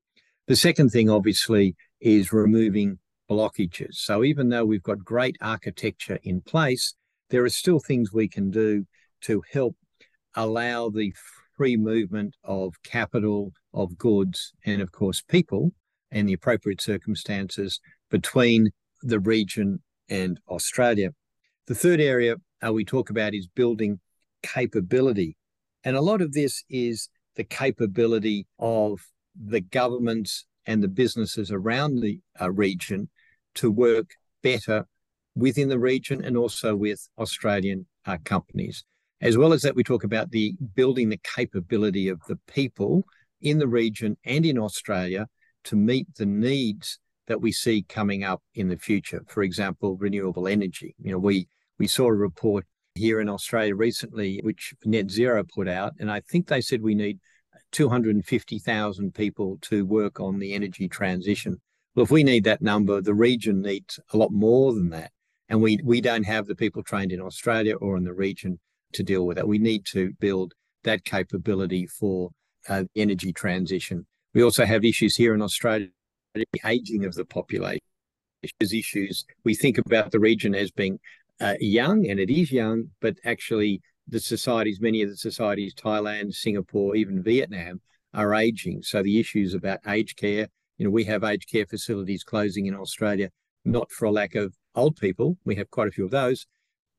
The 0.49 0.57
second 0.57 0.91
thing, 0.91 1.09
obviously, 1.09 1.77
is 2.01 2.33
removing 2.33 2.99
blockages. 3.31 3.95
So 3.95 4.25
even 4.25 4.49
though 4.49 4.65
we've 4.65 4.83
got 4.83 4.99
great 4.99 5.37
architecture 5.41 6.19
in 6.23 6.43
place, 6.43 6.95
there 7.31 7.45
are 7.45 7.49
still 7.49 7.79
things 7.79 8.13
we 8.13 8.29
can 8.29 8.51
do 8.51 8.87
to 9.23 9.43
help 9.53 9.77
allow 10.35 10.91
the 10.91 11.15
free 11.57 11.77
movement 11.77 12.37
of 12.45 12.75
capital, 12.83 13.53
of 13.73 13.97
goods, 13.99 14.53
and 14.65 14.83
of 14.83 14.93
course, 14.93 15.23
people, 15.23 15.73
and 16.11 16.29
the 16.29 16.33
appropriate 16.33 16.81
circumstances 16.81 17.81
between 18.11 18.71
the 19.03 19.21
region 19.21 19.83
and 20.09 20.39
Australia. 20.49 21.11
The 21.67 21.75
third 21.75 22.01
area 22.01 22.37
uh, 22.65 22.73
we 22.73 22.85
talk 22.85 23.11
about 23.11 23.35
is 23.35 23.47
building 23.47 24.01
capability. 24.43 25.37
And 25.83 25.97
a 25.97 26.01
lot 26.01 26.23
of 26.23 26.33
this 26.33 26.65
is 26.69 27.09
the 27.37 27.45
capability 27.45 28.47
of 28.59 29.01
the 29.35 29.61
governments 29.61 30.47
and 30.67 30.83
the 30.83 30.89
businesses 30.89 31.51
around 31.51 32.01
the 32.01 32.21
uh, 32.41 32.51
region 32.51 33.09
to 33.57 33.71
work 33.71 34.11
better 34.43 34.87
within 35.35 35.69
the 35.69 35.79
region 35.79 36.25
and 36.25 36.37
also 36.37 36.77
with 36.77 37.09
Australian 37.19 37.87
uh, 38.07 38.19
companies. 38.25 38.85
As 39.25 39.39
well 39.39 39.55
as 39.55 39.63
that, 39.63 39.75
we 39.75 39.83
talk 39.83 40.05
about 40.05 40.33
the 40.33 40.55
building 40.75 41.09
the 41.09 41.21
capability 41.35 42.09
of 42.09 42.21
the 42.29 42.39
people 42.47 43.07
in 43.41 43.59
the 43.59 43.67
region 43.67 44.19
and 44.27 44.45
in 44.45 44.59
Australia 44.59 45.27
to 45.65 45.77
meet 45.77 46.07
the 46.17 46.27
needs 46.27 46.99
that 47.27 47.41
we 47.41 47.51
see 47.51 47.87
coming 47.89 48.23
up 48.23 48.43
in 48.55 48.69
the 48.69 48.77
future. 48.77 49.23
For 49.27 49.43
example, 49.43 49.97
renewable 49.97 50.47
energy. 50.47 50.95
You 50.99 51.13
know, 51.13 51.19
we 51.19 51.49
we 51.79 51.87
saw 51.87 52.09
a 52.09 52.13
report 52.13 52.67
here 52.97 53.19
in 53.19 53.31
Australia 53.31 53.75
recently, 53.75 54.41
which 54.43 54.75
Net 54.85 55.11
Zero 55.11 55.43
put 55.43 55.69
out, 55.69 55.95
and 55.99 56.11
I 56.11 56.21
think 56.21 56.47
they 56.47 56.61
said 56.61 56.83
we 56.83 56.95
need 56.95 57.19
250,000 57.73 59.15
people 59.15 59.57
to 59.63 59.87
work 59.87 60.21
on 60.21 60.39
the 60.39 60.53
energy 60.53 60.87
transition. 60.87 61.63
Well, 61.95 62.05
if 62.05 62.11
we 62.11 62.25
need 62.25 62.45
that 62.45 62.61
number, 62.61 63.01
the 63.01 63.15
region 63.15 63.63
needs 63.63 63.99
a 64.13 64.19
lot 64.19 64.33
more 64.33 64.75
than 64.75 64.91
that. 64.91 65.13
And 65.49 65.63
we, 65.63 65.79
we 65.83 66.01
don't 66.03 66.25
have 66.25 66.47
the 66.47 66.55
people 66.55 66.83
trained 66.83 67.11
in 67.11 67.21
Australia 67.21 67.77
or 67.77 67.97
in 67.97 68.05
the 68.05 68.13
region 68.13 68.59
to 68.95 69.03
deal 69.03 69.27
with 69.27 69.37
that. 69.37 69.49
We 69.49 69.59
need 69.59 69.85
to 69.87 70.13
build 70.21 70.55
that 70.85 71.05
capability 71.05 71.87
for 71.87 72.31
uh, 72.69 72.85
energy 72.97 73.33
transition. 73.33 74.07
We 74.33 74.43
also 74.43 74.65
have 74.65 74.85
issues 74.85 75.17
here 75.17 75.35
in 75.35 75.43
Australia, 75.43 75.89
the 76.35 76.47
aging 76.65 77.05
of 77.05 77.15
the 77.15 77.25
population. 77.25 77.81
Issues. 78.61 79.25
We 79.45 79.55
think 79.55 79.79
about 79.79 80.11
the 80.11 80.21
region 80.21 80.55
as 80.55 80.71
being 80.71 80.99
uh, 81.41 81.55
young, 81.61 82.07
and 82.09 82.21
it 82.21 82.29
is 82.29 82.53
young, 82.53 82.91
but 83.01 83.17
actually 83.25 83.81
the 84.07 84.21
societies, 84.21 84.81
many 84.81 85.01
of 85.01 85.09
the 85.09 85.17
societies, 85.17 85.75
Thailand, 85.75 86.35
Singapore, 86.35 86.95
even 86.95 87.23
Vietnam, 87.23 87.81
are 88.13 88.35
aging. 88.35 88.83
So 88.83 89.03
the 89.03 89.19
issues 89.19 89.55
about 89.55 89.81
aged 89.87 90.19
care, 90.19 90.49
you 90.77 90.85
know, 90.85 90.91
we 90.91 91.05
have 91.05 91.25
aged 91.25 91.51
care 91.51 91.65
facilities 91.65 92.23
closing 92.23 92.67
in 92.67 92.75
Australia, 92.75 93.31
not 93.65 93.91
for 93.91 94.05
a 94.05 94.11
lack 94.11 94.35
of 94.35 94.55
old 94.75 94.97
people. 94.97 95.39
We 95.45 95.55
have 95.57 95.71
quite 95.71 95.89
a 95.89 95.93
few 95.93 96.05
of 96.05 96.11
those, 96.11 96.47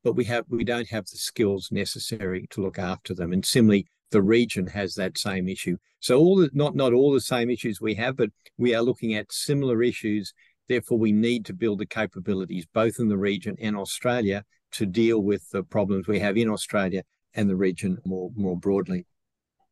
but 0.06 0.16
we 0.16 0.24
have 0.26 0.46
we 0.50 0.64
don't 0.64 0.88
have 0.90 1.08
the 1.08 1.18
skills 1.18 1.70
necessary 1.72 2.46
to 2.52 2.62
look 2.62 2.78
after 2.78 3.16
them. 3.16 3.34
And 3.34 3.44
similarly, 3.44 3.88
the 4.12 4.22
region 4.22 4.68
has 4.68 4.94
that 4.94 5.18
same 5.18 5.50
issue. 5.50 5.78
So 6.00 6.20
all 6.20 6.38
the 6.38 6.52
not 6.54 6.76
not 6.76 6.94
all 6.94 7.12
the 7.12 7.20
same 7.20 7.50
issues 7.50 7.82
we 7.82 7.96
have, 7.96 8.16
but 8.16 8.30
we 8.56 8.76
are 8.76 8.84
looking 8.84 9.16
at 9.16 9.32
similar 9.32 9.82
issues. 9.82 10.32
Therefore, 10.70 11.00
we 11.00 11.12
need 11.12 11.44
to 11.46 11.54
build 11.54 11.80
the 11.80 11.88
capabilities 11.88 12.68
both 12.72 13.00
in 13.00 13.10
the 13.10 13.18
region 13.18 13.56
and 13.60 13.76
Australia 13.76 14.46
to 14.74 14.86
deal 14.86 15.22
with 15.22 15.50
the 15.50 15.64
problems 15.64 16.08
we 16.08 16.20
have 16.20 16.38
in 16.38 16.50
Australia 16.50 17.02
and 17.34 17.50
the 17.50 17.56
region 17.56 17.98
more 18.06 18.30
more 18.36 18.58
broadly. 18.58 19.08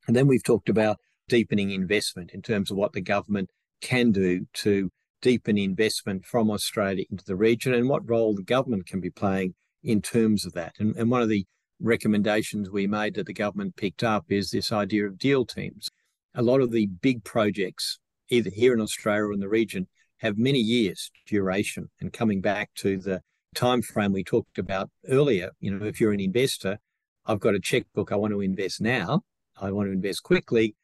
And 0.08 0.16
then 0.16 0.26
we've 0.26 0.44
talked 0.44 0.68
about 0.68 0.98
deepening 1.30 1.70
investment 1.70 2.32
in 2.34 2.42
terms 2.42 2.72
of 2.72 2.78
what 2.78 2.94
the 2.94 3.02
government 3.02 3.52
can 3.82 4.12
do 4.12 4.48
to 4.54 4.90
deepen 5.22 5.60
investment 5.60 6.26
from 6.26 6.50
Australia 6.50 7.06
into 7.12 7.24
the 7.24 7.36
region 7.36 7.76
and 7.76 7.88
what 7.88 8.10
role 8.10 8.34
the 8.34 8.42
government 8.42 8.88
can 8.88 9.00
be 9.00 9.12
playing 9.12 9.54
in 9.84 10.02
terms 10.02 10.46
of 10.46 10.54
that. 10.54 10.74
And, 10.80 10.96
and 10.96 11.12
one 11.12 11.22
of 11.22 11.30
the 11.30 11.46
recommendations 11.80 12.70
we 12.70 12.88
made 12.88 13.16
that 13.16 13.26
the 13.26 13.34
government 13.34 13.76
picked 13.76 14.04
up 14.04 14.26
is 14.30 14.50
this 14.50 14.72
idea 14.72 15.06
of 15.06 15.18
deal 15.18 15.46
teams. 15.46 15.90
A 16.34 16.42
lot 16.42 16.62
of 16.62 16.72
the 16.72 16.88
big 16.88 17.24
projects, 17.24 18.00
either 18.30 18.50
here 18.50 18.74
in 18.74 18.82
Australia 18.82 19.26
or 19.26 19.34
in 19.34 19.40
the 19.40 19.50
region, 19.50 19.88
have 20.20 20.38
many 20.38 20.60
years 20.60 21.12
duration. 21.28 21.90
And 22.00 22.14
coming 22.14 22.42
back 22.42 22.70
to 22.76 22.98
the 22.98 23.22
time 23.54 23.82
frame 23.82 24.14
we 24.14 24.24
talked 24.24 24.58
about 24.58 24.90
earlier, 25.08 25.52
you 25.60 25.72
know, 25.72 25.86
if 25.86 26.00
you're 26.00 26.14
an 26.14 26.20
investor, 26.22 26.78
I've 27.26 27.40
got 27.40 27.56
a 27.56 27.60
checkbook, 27.60 28.12
I 28.12 28.16
want 28.16 28.34
to 28.34 28.42
invest 28.42 28.82
now, 28.82 29.22
I 29.62 29.72
want 29.72 29.88
to 29.88 29.94
invest 29.94 30.24
quickly. 30.24 30.76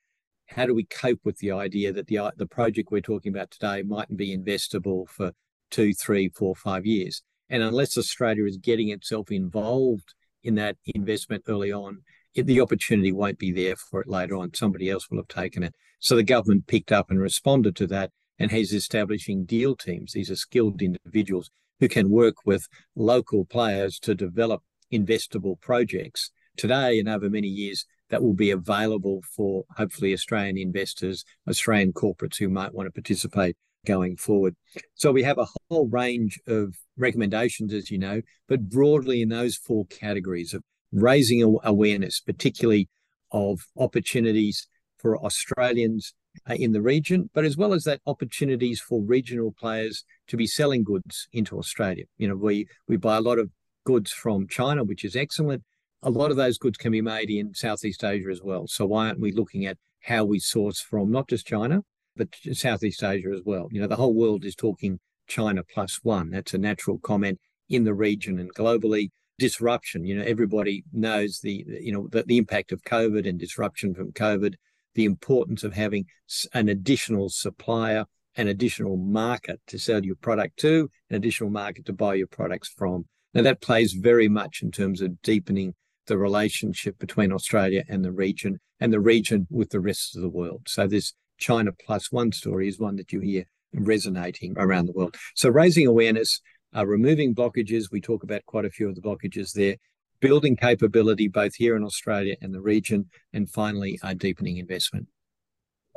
How 0.48 0.66
do 0.66 0.74
we 0.74 0.84
cope 0.84 1.20
with 1.24 1.38
the 1.38 1.52
idea 1.52 1.94
that 1.94 2.08
the 2.08 2.32
the 2.36 2.48
project 2.48 2.90
we're 2.92 3.02
talking 3.02 3.32
about 3.32 3.52
today 3.52 3.84
mightn't 3.84 4.18
be 4.18 4.36
investable 4.36 5.08
for 5.08 5.32
two, 5.70 5.94
three, 5.94 6.30
four, 6.30 6.56
five 6.56 6.86
years? 6.86 7.22
And 7.50 7.64
unless 7.64 7.98
Australia 7.98 8.46
is 8.46 8.58
getting 8.58 8.90
itself 8.90 9.32
involved 9.32 10.14
in 10.44 10.56
that 10.56 10.78
investment 10.86 11.44
early 11.48 11.72
on, 11.72 12.00
it, 12.36 12.46
the 12.46 12.62
opportunity 12.62 13.12
won't 13.12 13.40
be 13.40 13.52
there 13.52 13.76
for 13.76 14.02
it 14.02 14.08
later 14.08 14.36
on. 14.36 14.54
Somebody 14.54 14.90
else 14.90 15.10
will 15.10 15.18
have 15.18 15.28
taken 15.28 15.64
it. 15.64 15.74
So 16.00 16.16
the 16.16 16.24
government 16.24 16.68
picked 16.68 16.92
up 16.92 17.10
and 17.10 17.20
responded 17.20 17.76
to 17.78 17.88
that 17.88 18.12
and 18.38 18.54
is 18.54 18.74
establishing 18.74 19.46
deal 19.46 19.76
teams. 19.76 20.14
These 20.14 20.32
are 20.32 20.36
skilled 20.36 20.82
individuals 20.82 21.50
who 21.80 21.90
can 21.90 22.10
work 22.10 22.46
with 22.46 22.68
local 22.96 23.46
players 23.46 24.00
to 24.00 24.16
develop 24.16 24.62
investable 24.94 25.60
projects. 25.60 26.32
Today 26.58 27.00
and 27.00 27.10
over 27.10 27.30
many 27.30 27.48
years, 27.48 27.86
that 28.10 28.24
will 28.24 28.34
be 28.34 28.52
available 28.52 29.22
for 29.36 29.66
hopefully 29.78 30.14
Australian 30.14 30.58
investors, 30.58 31.24
Australian 31.48 31.94
corporates 31.94 32.38
who 32.38 32.50
might 32.50 32.74
want 32.74 32.88
to 32.88 32.92
participate 32.92 33.56
going 33.86 34.18
forward. 34.18 34.56
So 34.96 35.12
we 35.12 35.24
have 35.24 35.38
a 35.38 35.48
whole 35.70 35.88
range 35.88 36.40
of 36.48 36.76
recommendations, 36.98 37.74
as 37.74 37.90
you 37.90 37.98
know, 37.98 38.22
but 38.48 38.70
broadly 38.70 39.22
in 39.22 39.30
those 39.30 39.56
four 39.56 39.86
categories 39.86 40.54
of 40.54 40.62
raising 40.92 41.58
awareness, 41.64 42.20
particularly 42.20 42.90
of 43.32 43.62
opportunities 43.78 44.68
for 44.98 45.18
Australians 45.18 46.14
uh, 46.50 46.54
in 46.56 46.72
the 46.72 46.82
region, 46.82 47.30
but 47.34 47.46
as 47.46 47.58
well 47.58 47.74
as 47.74 47.84
that 47.84 48.02
opportunities 48.06 48.80
for 48.80 49.02
regional 49.02 49.54
players 49.58 50.04
to 50.28 50.38
be 50.38 50.48
selling 50.48 50.84
goods 50.84 51.28
into 51.34 51.58
Australia. 51.58 52.06
You 52.18 52.28
know, 52.28 52.36
we 52.36 52.68
we 52.88 52.98
buy 52.98 53.18
a 53.18 53.22
lot 53.22 53.40
of 53.40 53.50
goods 53.86 54.12
from 54.12 54.48
China, 54.48 54.84
which 54.84 55.04
is 55.04 55.16
excellent. 55.16 55.64
A 56.04 56.10
lot 56.10 56.32
of 56.32 56.38
those 56.38 56.58
goods 56.58 56.78
can 56.78 56.92
be 56.92 57.02
made 57.02 57.30
in 57.30 57.54
Southeast 57.54 58.04
Asia 58.04 58.30
as 58.32 58.42
well. 58.42 58.68
So 58.68 58.86
why 58.86 59.08
aren't 59.08 59.20
we 59.20 59.32
looking 59.32 59.66
at 59.66 59.78
how 60.04 60.24
we 60.24 60.40
source 60.40 60.80
from 60.80 61.12
not 61.12 61.28
just 61.28 61.46
China, 61.46 61.84
but 62.20 62.56
Southeast 62.56 63.04
Asia 63.04 63.32
as 63.34 63.42
well? 63.44 63.68
You 63.72 63.82
know, 63.82 63.88
the 63.88 63.96
whole 63.96 64.14
world 64.14 64.46
is 64.46 64.56
talking 64.56 65.00
China 65.28 65.64
plus 65.64 66.00
one. 66.04 66.30
That's 66.30 66.54
a 66.54 66.60
natural 66.60 67.00
comment 67.00 67.40
in 67.68 67.84
the 67.86 67.96
region 67.96 68.38
and 68.38 68.54
globally. 68.54 69.10
Disruption, 69.40 70.04
you 70.04 70.18
know, 70.18 70.24
everybody 70.24 70.84
knows 70.92 71.40
the, 71.42 71.66
you 71.66 71.94
know, 71.94 72.10
the, 72.12 72.24
the 72.24 72.38
impact 72.38 72.74
of 72.74 72.84
COVID 72.84 73.28
and 73.28 73.40
disruption 73.40 73.96
from 73.96 74.12
COVID 74.12 74.56
the 74.96 75.06
importance 75.06 75.64
of 75.64 75.74
having 75.74 76.06
an 76.54 76.70
additional 76.70 77.30
supplier, 77.30 78.06
an 78.36 78.48
additional 78.48 78.98
market 78.98 79.62
to 79.68 79.78
sell 79.78 80.04
your 80.04 80.16
product 80.16 80.58
to, 80.60 80.90
an 81.10 81.16
additional 81.16 81.50
market 81.50 81.86
to 81.86 81.94
buy 81.94 82.16
your 82.16 82.28
products 82.28 82.68
from. 82.68 83.06
Now, 83.34 83.44
that 83.44 83.62
plays 83.62 83.94
very 83.94 84.28
much 84.28 84.62
in 84.62 84.72
terms 84.72 85.02
of 85.02 85.22
deepening 85.22 85.76
the 86.08 86.18
relationship 86.18 86.98
between 86.98 87.32
Australia 87.32 87.84
and 87.88 88.04
the 88.04 88.12
region 88.12 88.60
and 88.80 88.92
the 88.92 89.00
region 89.00 89.48
with 89.50 89.70
the 89.70 89.80
rest 89.80 90.16
of 90.16 90.22
the 90.22 90.30
world. 90.30 90.64
So, 90.68 90.88
this 90.88 91.14
China 91.40 91.72
plus 91.86 92.12
one 92.12 92.32
story 92.32 92.68
is 92.68 92.80
one 92.80 92.96
that 92.98 93.12
you 93.12 93.20
hear 93.20 93.46
resonating 93.74 94.54
around 94.58 94.86
the 94.86 94.94
world. 94.94 95.16
So, 95.36 95.50
raising 95.50 95.88
awareness, 95.88 96.42
uh, 96.76 96.86
removing 96.86 97.34
blockages, 97.34 97.92
we 97.92 98.02
talk 98.02 98.24
about 98.24 98.46
quite 98.46 98.66
a 98.66 98.70
few 98.70 98.90
of 98.90 98.96
the 98.96 99.02
blockages 99.02 99.54
there, 99.54 99.78
building 100.20 100.56
capability 100.56 101.28
both 101.28 101.56
here 101.56 101.76
in 101.76 101.84
Australia 101.84 102.36
and 102.42 102.54
the 102.54 102.62
region, 102.62 103.10
and 103.34 103.50
finally, 103.50 104.00
uh, 104.04 104.14
deepening 104.14 104.58
investment. 104.58 105.08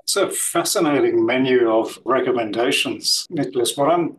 It's 0.04 0.16
a 0.16 0.30
fascinating 0.30 1.24
menu 1.24 1.70
of 1.70 1.98
recommendations, 2.04 3.26
Nicholas. 3.30 3.76
What 3.76 3.90
I'm 3.90 4.16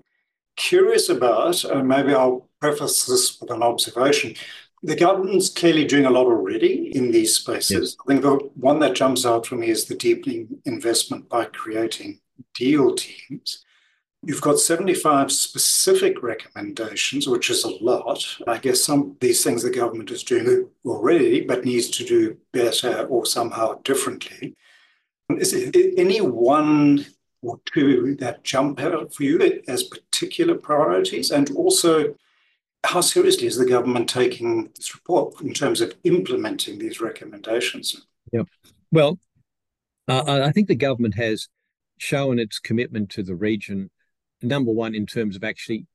curious 0.55 1.09
about, 1.09 1.63
and 1.63 1.87
maybe 1.87 2.13
I'll 2.13 2.47
preface 2.59 3.05
this 3.05 3.39
with 3.39 3.51
an 3.51 3.63
observation. 3.63 4.35
The 4.85 4.97
government's 4.97 5.47
clearly 5.47 5.85
doing 5.85 6.05
a 6.05 6.09
lot 6.09 6.25
already 6.25 6.91
in 6.93 7.11
these 7.11 7.37
spaces. 7.37 7.71
Yes. 7.71 7.95
I 8.05 8.05
think 8.07 8.21
the 8.21 8.35
one 8.55 8.79
that 8.79 8.95
jumps 8.95 9.25
out 9.25 9.45
for 9.45 9.55
me 9.55 9.69
is 9.69 9.85
the 9.85 9.95
deepening 9.95 10.59
investment 10.65 11.29
by 11.29 11.45
creating 11.45 12.19
deal 12.53 12.93
teams. 12.93 13.63
You've 14.25 14.41
got 14.41 14.59
75 14.59 15.31
specific 15.31 16.21
recommendations, 16.21 17.27
which 17.27 17.49
is 17.49 17.63
a 17.63 17.69
lot. 17.69 18.25
I 18.45 18.57
guess 18.57 18.81
some 18.81 19.01
of 19.01 19.19
these 19.19 19.43
things 19.43 19.63
the 19.63 19.69
government 19.69 20.11
is 20.11 20.23
doing 20.23 20.69
already, 20.85 21.41
but 21.41 21.65
needs 21.65 21.89
to 21.91 22.05
do 22.05 22.37
better 22.51 23.05
or 23.05 23.25
somehow 23.25 23.75
differently. 23.83 24.55
Is 25.29 25.71
any 25.97 26.19
one 26.19 27.05
or 27.41 27.59
two 27.73 28.15
that 28.19 28.43
jump 28.43 28.81
out 28.81 29.13
for 29.13 29.23
you 29.23 29.61
as 29.67 29.83
particular 29.83 30.55
priorities? 30.55 31.31
And 31.31 31.51
also, 31.51 32.15
how 32.83 33.01
seriously 33.01 33.47
is 33.47 33.57
the 33.57 33.65
government 33.65 34.09
taking 34.09 34.69
this 34.75 34.93
report 34.93 35.39
in 35.41 35.53
terms 35.53 35.81
of 35.81 35.95
implementing 36.03 36.79
these 36.79 36.99
recommendations? 36.99 38.05
Yeah. 38.31 38.43
Well, 38.91 39.19
uh, 40.07 40.41
I 40.45 40.51
think 40.51 40.67
the 40.67 40.75
government 40.75 41.15
has 41.15 41.47
shown 41.97 42.39
its 42.39 42.59
commitment 42.59 43.09
to 43.11 43.23
the 43.23 43.35
region, 43.35 43.89
number 44.41 44.71
one, 44.71 44.93
in 44.93 45.05
terms 45.05 45.35
of 45.35 45.43
actually 45.43 45.87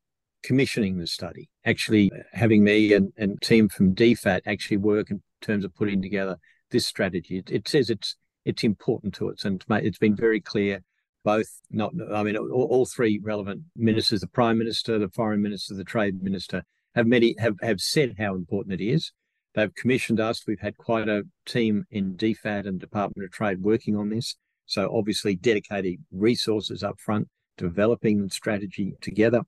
commissioning 0.43 0.99
the 0.99 1.07
study, 1.07 1.51
actually 1.67 2.11
having 2.33 2.65
me 2.65 2.95
and, 2.95 3.13
and 3.17 3.41
team 3.43 3.69
from 3.69 3.95
DFAT 3.95 4.41
actually 4.47 4.79
work 4.79 5.11
in 5.11 5.23
terms 5.43 5.65
of 5.65 5.75
putting 5.75 6.01
together 6.01 6.39
this 6.71 6.87
strategy. 6.87 7.39
It, 7.39 7.51
it 7.51 7.69
says 7.69 7.91
it's 7.91 8.17
it's 8.45 8.65
important 8.65 9.13
to 9.15 9.31
us, 9.31 9.45
and 9.45 9.63
it's 9.69 9.99
been 9.99 10.17
very 10.17 10.41
clear. 10.41 10.83
Both, 11.25 11.61
not 11.71 11.93
I 12.15 12.23
mean, 12.23 12.37
all, 12.37 12.69
all 12.71 12.87
three 12.87 13.21
relevant 13.23 13.63
ministers, 13.77 14.21
the 14.21 14.29
prime 14.29 14.57
minister, 14.57 14.99
the 14.99 15.11
foreign 15.11 15.43
minister, 15.43 15.75
the 15.75 15.85
trade 15.85 16.23
minister, 16.23 16.63
have 16.99 17.07
many 17.07 17.37
have 17.39 17.55
have 17.63 17.81
said 17.81 18.17
how 18.19 18.35
important 18.35 18.81
it 18.81 18.85
is. 18.85 19.13
They've 19.55 19.75
commissioned 19.75 20.21
us. 20.21 20.43
We've 20.47 20.61
had 20.61 20.77
quite 20.77 21.09
a 21.09 21.23
team 21.47 21.85
in 21.91 22.17
DFAT 22.17 22.67
and 22.67 22.79
Department 22.79 23.25
of 23.25 23.31
Trade 23.31 23.63
working 23.63 23.97
on 23.97 24.09
this. 24.09 24.37
So 24.67 24.91
obviously 24.93 25.37
dedicated 25.37 25.99
resources 26.13 26.83
up 26.83 26.99
front, 26.99 27.29
developing 27.57 28.23
the 28.23 28.31
strategy 28.31 28.95
together. 29.01 29.43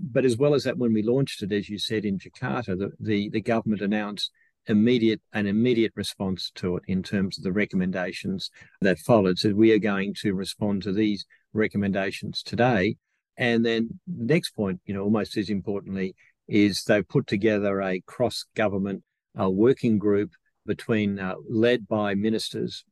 But 0.00 0.24
as 0.24 0.36
well 0.36 0.54
as 0.54 0.64
that, 0.64 0.78
when 0.78 0.92
we 0.92 1.02
launched 1.02 1.42
it, 1.42 1.52
as 1.52 1.68
you 1.68 1.78
said 1.78 2.04
in 2.04 2.18
Jakarta, 2.18 2.78
the, 2.78 2.90
the, 2.98 3.30
the 3.30 3.40
government 3.40 3.82
announced 3.82 4.30
immediate 4.66 5.20
an 5.32 5.46
immediate 5.46 5.92
response 5.96 6.52
to 6.54 6.76
it 6.76 6.84
in 6.86 7.02
terms 7.02 7.36
of 7.36 7.42
the 7.44 7.52
recommendations 7.52 8.48
that 8.80 8.98
followed. 9.00 9.38
So 9.38 9.50
we 9.50 9.72
are 9.72 9.78
going 9.78 10.14
to 10.22 10.34
respond 10.34 10.82
to 10.84 10.92
these 10.92 11.26
recommendations 11.52 12.42
today. 12.42 12.96
And 13.36 13.64
then 13.66 13.98
the 14.06 14.24
next 14.24 14.50
point, 14.50 14.80
you 14.86 14.94
know, 14.94 15.02
almost 15.02 15.36
as 15.36 15.50
importantly, 15.50 16.14
is 16.48 16.84
they've 16.84 17.08
put 17.08 17.26
together 17.26 17.80
a 17.80 18.00
cross-government 18.00 19.02
uh, 19.38 19.48
working 19.48 19.98
group 19.98 20.32
between 20.66 21.18
uh, 21.18 21.34
led 21.48 21.88
by 21.88 22.14
ministers 22.14 22.84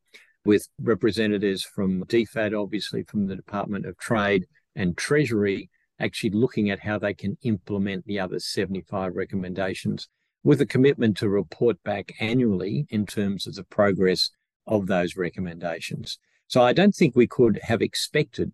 with 0.45 0.69
representatives 0.81 1.65
from 1.65 2.05
DFAT, 2.05 2.59
obviously 2.61 3.03
from 3.03 3.27
the 3.27 3.37
Department 3.37 3.87
of 3.87 3.99
Trade 3.99 4.47
and 4.75 4.97
Treasury, 4.97 5.69
actually 5.99 6.31
looking 6.31 6.71
at 6.71 6.81
how 6.81 6.99
they 6.99 7.13
can 7.13 7.37
implement 7.43 8.07
the 8.07 8.19
other 8.19 8.39
75 8.39 9.15
recommendations 9.15 10.09
with 10.43 10.61
a 10.61 10.67
commitment 10.67 11.17
to 11.19 11.29
report 11.29 11.83
back 11.85 12.15
annually 12.21 12.87
in 12.89 13.05
terms 13.05 13.47
of 13.47 13.55
the 13.55 13.65
progress 13.65 14.31
of 14.67 14.87
those 14.87 15.17
recommendations. 15.17 16.19
So 16.47 16.63
I 16.63 16.73
don't 16.73 16.95
think 16.95 17.15
we 17.15 17.27
could 17.27 17.61
have 17.63 17.83
expected 17.83 18.53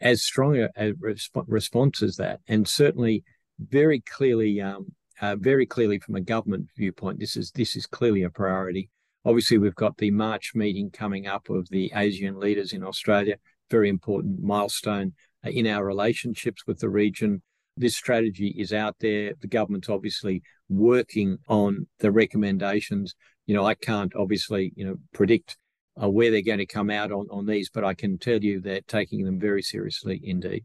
as 0.00 0.22
strong 0.22 0.56
a, 0.56 0.68
a 0.76 0.92
resp- 0.92 1.44
response 1.46 2.02
as 2.02 2.16
that. 2.16 2.40
And 2.46 2.68
certainly 2.68 3.24
very 3.58 4.00
clearly, 4.00 4.60
um, 4.60 4.92
uh, 5.20 5.36
very 5.36 5.66
clearly 5.66 5.98
from 5.98 6.16
a 6.16 6.20
government 6.20 6.68
viewpoint, 6.76 7.20
this 7.20 7.36
is 7.36 7.50
this 7.52 7.76
is 7.76 7.86
clearly 7.86 8.22
a 8.22 8.30
priority. 8.30 8.90
Obviously, 9.24 9.58
we've 9.58 9.74
got 9.74 9.96
the 9.96 10.10
March 10.10 10.52
meeting 10.54 10.90
coming 10.90 11.26
up 11.26 11.48
of 11.48 11.68
the 11.70 11.90
ASEAN 11.94 12.36
leaders 12.36 12.72
in 12.72 12.84
Australia, 12.84 13.36
very 13.70 13.88
important 13.88 14.42
milestone 14.42 15.14
uh, 15.46 15.50
in 15.50 15.66
our 15.66 15.84
relationships 15.84 16.66
with 16.66 16.78
the 16.78 16.90
region. 16.90 17.42
This 17.76 17.96
strategy 17.96 18.54
is 18.56 18.72
out 18.72 18.96
there. 19.00 19.32
The 19.40 19.48
government's 19.48 19.88
obviously 19.88 20.42
working 20.68 21.38
on 21.48 21.86
the 22.00 22.12
recommendations. 22.12 23.14
You 23.46 23.54
know, 23.54 23.66
I 23.66 23.74
can't 23.74 24.14
obviously, 24.14 24.72
you 24.76 24.84
know, 24.86 24.96
predict 25.12 25.56
uh, 26.00 26.08
where 26.08 26.30
they're 26.30 26.42
going 26.42 26.58
to 26.58 26.66
come 26.66 26.90
out 26.90 27.10
on, 27.10 27.26
on 27.30 27.46
these, 27.46 27.70
but 27.70 27.84
I 27.84 27.94
can 27.94 28.18
tell 28.18 28.42
you 28.42 28.60
they're 28.60 28.80
taking 28.86 29.24
them 29.24 29.38
very 29.40 29.62
seriously 29.62 30.20
indeed. 30.22 30.64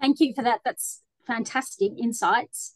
Thank 0.00 0.20
you 0.20 0.34
for 0.34 0.42
that. 0.42 0.60
That's 0.64 1.02
fantastic 1.26 1.92
insights. 1.98 2.74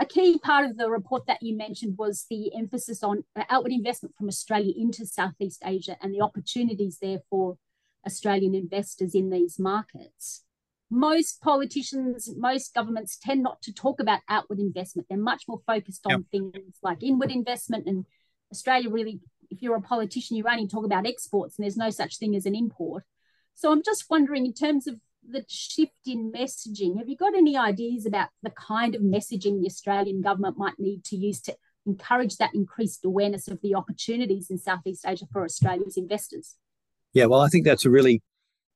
A 0.00 0.06
key 0.06 0.38
part 0.38 0.68
of 0.68 0.76
the 0.76 0.90
report 0.90 1.26
that 1.26 1.42
you 1.42 1.56
mentioned 1.56 1.96
was 1.96 2.26
the 2.28 2.54
emphasis 2.54 3.02
on 3.02 3.24
uh, 3.36 3.44
outward 3.48 3.72
investment 3.72 4.14
from 4.16 4.28
Australia 4.28 4.72
into 4.76 5.06
Southeast 5.06 5.62
Asia 5.64 5.96
and 6.02 6.12
the 6.12 6.20
opportunities 6.20 6.98
there 7.00 7.20
for 7.30 7.56
Australian 8.04 8.54
investors 8.54 9.14
in 9.14 9.30
these 9.30 9.58
markets. 9.58 10.42
Most 10.90 11.40
politicians, 11.40 12.30
most 12.36 12.74
governments 12.74 13.16
tend 13.20 13.42
not 13.42 13.62
to 13.62 13.72
talk 13.72 14.00
about 14.00 14.20
outward 14.28 14.58
investment. 14.58 15.06
They're 15.08 15.18
much 15.18 15.44
more 15.48 15.60
focused 15.66 16.02
on 16.06 16.10
yep. 16.10 16.20
things 16.30 16.76
like 16.82 17.02
inward 17.02 17.30
investment. 17.30 17.86
And 17.86 18.04
Australia 18.52 18.90
really, 18.90 19.20
if 19.50 19.62
you're 19.62 19.76
a 19.76 19.80
politician, 19.80 20.36
you 20.36 20.44
only 20.48 20.68
talk 20.68 20.84
about 20.84 21.06
exports 21.06 21.56
and 21.56 21.64
there's 21.64 21.76
no 21.76 21.90
such 21.90 22.18
thing 22.18 22.34
as 22.34 22.46
an 22.46 22.54
import. 22.54 23.04
So 23.54 23.70
I'm 23.70 23.82
just 23.82 24.06
wondering, 24.10 24.44
in 24.46 24.52
terms 24.52 24.86
of 24.86 24.96
the 25.28 25.44
shift 25.48 26.06
in 26.06 26.32
messaging. 26.32 26.98
Have 26.98 27.08
you 27.08 27.16
got 27.16 27.34
any 27.34 27.56
ideas 27.56 28.06
about 28.06 28.28
the 28.42 28.50
kind 28.50 28.94
of 28.94 29.02
messaging 29.02 29.60
the 29.60 29.66
Australian 29.66 30.22
government 30.22 30.58
might 30.58 30.78
need 30.78 31.04
to 31.04 31.16
use 31.16 31.40
to 31.42 31.56
encourage 31.86 32.36
that 32.36 32.54
increased 32.54 33.04
awareness 33.04 33.48
of 33.48 33.60
the 33.62 33.74
opportunities 33.74 34.50
in 34.50 34.58
Southeast 34.58 35.04
Asia 35.06 35.26
for 35.32 35.44
Australia's 35.44 35.96
investors? 35.96 36.56
Yeah, 37.12 37.26
well, 37.26 37.40
I 37.40 37.48
think 37.48 37.64
that's 37.64 37.84
a 37.84 37.90
really 37.90 38.22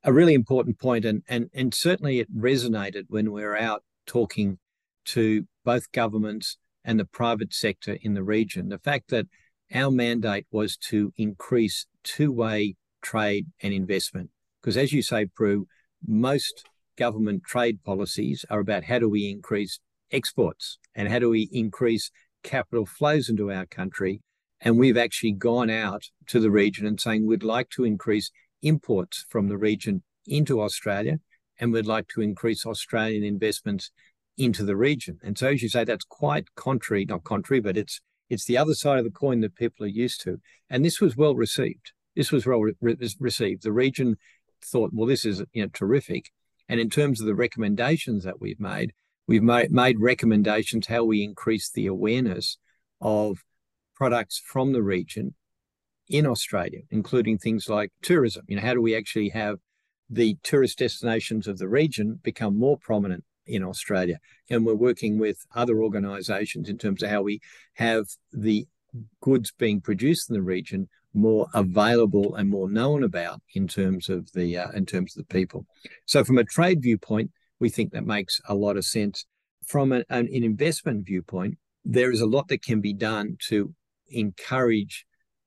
a 0.04 0.12
really 0.12 0.34
important 0.34 0.78
point, 0.78 1.04
and 1.04 1.22
and 1.28 1.50
and 1.52 1.74
certainly 1.74 2.20
it 2.20 2.34
resonated 2.34 3.04
when 3.08 3.32
we 3.32 3.42
were 3.42 3.58
out 3.58 3.82
talking 4.06 4.58
to 5.06 5.46
both 5.64 5.90
governments 5.92 6.56
and 6.84 7.00
the 7.00 7.04
private 7.04 7.52
sector 7.52 7.98
in 8.02 8.14
the 8.14 8.22
region. 8.22 8.68
The 8.68 8.78
fact 8.78 9.10
that 9.10 9.26
our 9.74 9.90
mandate 9.90 10.46
was 10.50 10.76
to 10.76 11.12
increase 11.16 11.86
two-way 12.04 12.76
trade 13.02 13.46
and 13.62 13.74
investment, 13.74 14.30
because 14.60 14.76
as 14.76 14.92
you 14.92 15.02
say, 15.02 15.26
Pru, 15.26 15.64
most 16.06 16.64
government 16.96 17.44
trade 17.44 17.82
policies 17.84 18.44
are 18.50 18.60
about 18.60 18.84
how 18.84 18.98
do 18.98 19.08
we 19.08 19.30
increase 19.30 19.78
exports 20.10 20.78
and 20.94 21.08
how 21.08 21.18
do 21.18 21.30
we 21.30 21.48
increase 21.52 22.10
capital 22.42 22.86
flows 22.86 23.28
into 23.28 23.52
our 23.52 23.66
country. 23.66 24.20
And 24.60 24.78
we've 24.78 24.96
actually 24.96 25.32
gone 25.32 25.70
out 25.70 26.04
to 26.26 26.40
the 26.40 26.50
region 26.50 26.86
and 26.86 27.00
saying 27.00 27.26
we'd 27.26 27.44
like 27.44 27.70
to 27.70 27.84
increase 27.84 28.30
imports 28.62 29.24
from 29.28 29.48
the 29.48 29.56
region 29.56 30.02
into 30.26 30.60
Australia 30.60 31.18
and 31.60 31.72
we'd 31.72 31.86
like 31.86 32.08
to 32.08 32.20
increase 32.20 32.66
Australian 32.66 33.22
investments 33.22 33.90
into 34.36 34.64
the 34.64 34.76
region. 34.76 35.18
And 35.22 35.36
so 35.36 35.48
as 35.48 35.62
you 35.62 35.68
say, 35.68 35.84
that's 35.84 36.04
quite 36.04 36.54
contrary, 36.54 37.04
not 37.04 37.24
contrary, 37.24 37.60
but 37.60 37.76
it's 37.76 38.00
it's 38.30 38.44
the 38.44 38.58
other 38.58 38.74
side 38.74 38.98
of 38.98 39.04
the 39.04 39.10
coin 39.10 39.40
that 39.40 39.56
people 39.56 39.86
are 39.86 39.88
used 39.88 40.20
to. 40.22 40.38
And 40.68 40.84
this 40.84 41.00
was 41.00 41.16
well 41.16 41.34
received. 41.34 41.92
This 42.14 42.30
was 42.30 42.46
well 42.46 42.60
re- 42.60 42.96
received. 43.18 43.62
The 43.62 43.72
region 43.72 44.16
thought, 44.62 44.90
well, 44.92 45.06
this 45.06 45.24
is 45.24 45.42
you 45.52 45.62
know 45.62 45.70
terrific. 45.72 46.30
And 46.68 46.80
in 46.80 46.90
terms 46.90 47.20
of 47.20 47.26
the 47.26 47.34
recommendations 47.34 48.24
that 48.24 48.40
we've 48.40 48.60
made, 48.60 48.92
we've 49.26 49.42
made, 49.42 49.70
made 49.70 49.98
recommendations 50.00 50.86
how 50.86 51.04
we 51.04 51.22
increase 51.24 51.70
the 51.70 51.86
awareness 51.86 52.58
of 53.00 53.38
products 53.94 54.40
from 54.44 54.72
the 54.72 54.82
region 54.82 55.34
in 56.08 56.26
Australia, 56.26 56.80
including 56.90 57.38
things 57.38 57.68
like 57.68 57.92
tourism. 58.02 58.44
You 58.48 58.56
know, 58.56 58.62
how 58.62 58.74
do 58.74 58.82
we 58.82 58.96
actually 58.96 59.30
have 59.30 59.58
the 60.10 60.36
tourist 60.42 60.78
destinations 60.78 61.46
of 61.46 61.58
the 61.58 61.68
region 61.68 62.18
become 62.22 62.58
more 62.58 62.78
prominent 62.78 63.24
in 63.46 63.62
Australia? 63.62 64.18
And 64.50 64.64
we're 64.64 64.74
working 64.74 65.18
with 65.18 65.46
other 65.54 65.82
organisations 65.82 66.68
in 66.68 66.78
terms 66.78 67.02
of 67.02 67.10
how 67.10 67.22
we 67.22 67.40
have 67.74 68.06
the 68.32 68.66
goods 69.20 69.52
being 69.58 69.80
produced 69.80 70.30
in 70.30 70.34
the 70.34 70.42
region 70.42 70.88
more 71.18 71.48
available 71.54 72.34
and 72.36 72.48
more 72.48 72.70
known 72.70 73.02
about 73.02 73.40
in 73.54 73.68
terms 73.68 74.08
of 74.08 74.32
the 74.32 74.56
uh, 74.56 74.70
in 74.70 74.86
terms 74.86 75.16
of 75.16 75.26
the 75.26 75.34
people. 75.34 75.66
So 76.06 76.24
from 76.24 76.38
a 76.38 76.44
trade 76.44 76.82
viewpoint, 76.82 77.30
we 77.60 77.68
think 77.68 77.92
that 77.92 78.06
makes 78.06 78.40
a 78.48 78.54
lot 78.54 78.76
of 78.76 78.84
sense. 78.84 79.26
From 79.66 79.92
an, 79.92 80.04
an 80.08 80.28
investment 80.28 81.04
viewpoint, 81.06 81.58
there 81.84 82.10
is 82.10 82.22
a 82.22 82.26
lot 82.26 82.48
that 82.48 82.62
can 82.62 82.80
be 82.80 82.94
done 82.94 83.36
to 83.48 83.74
encourage 84.08 85.04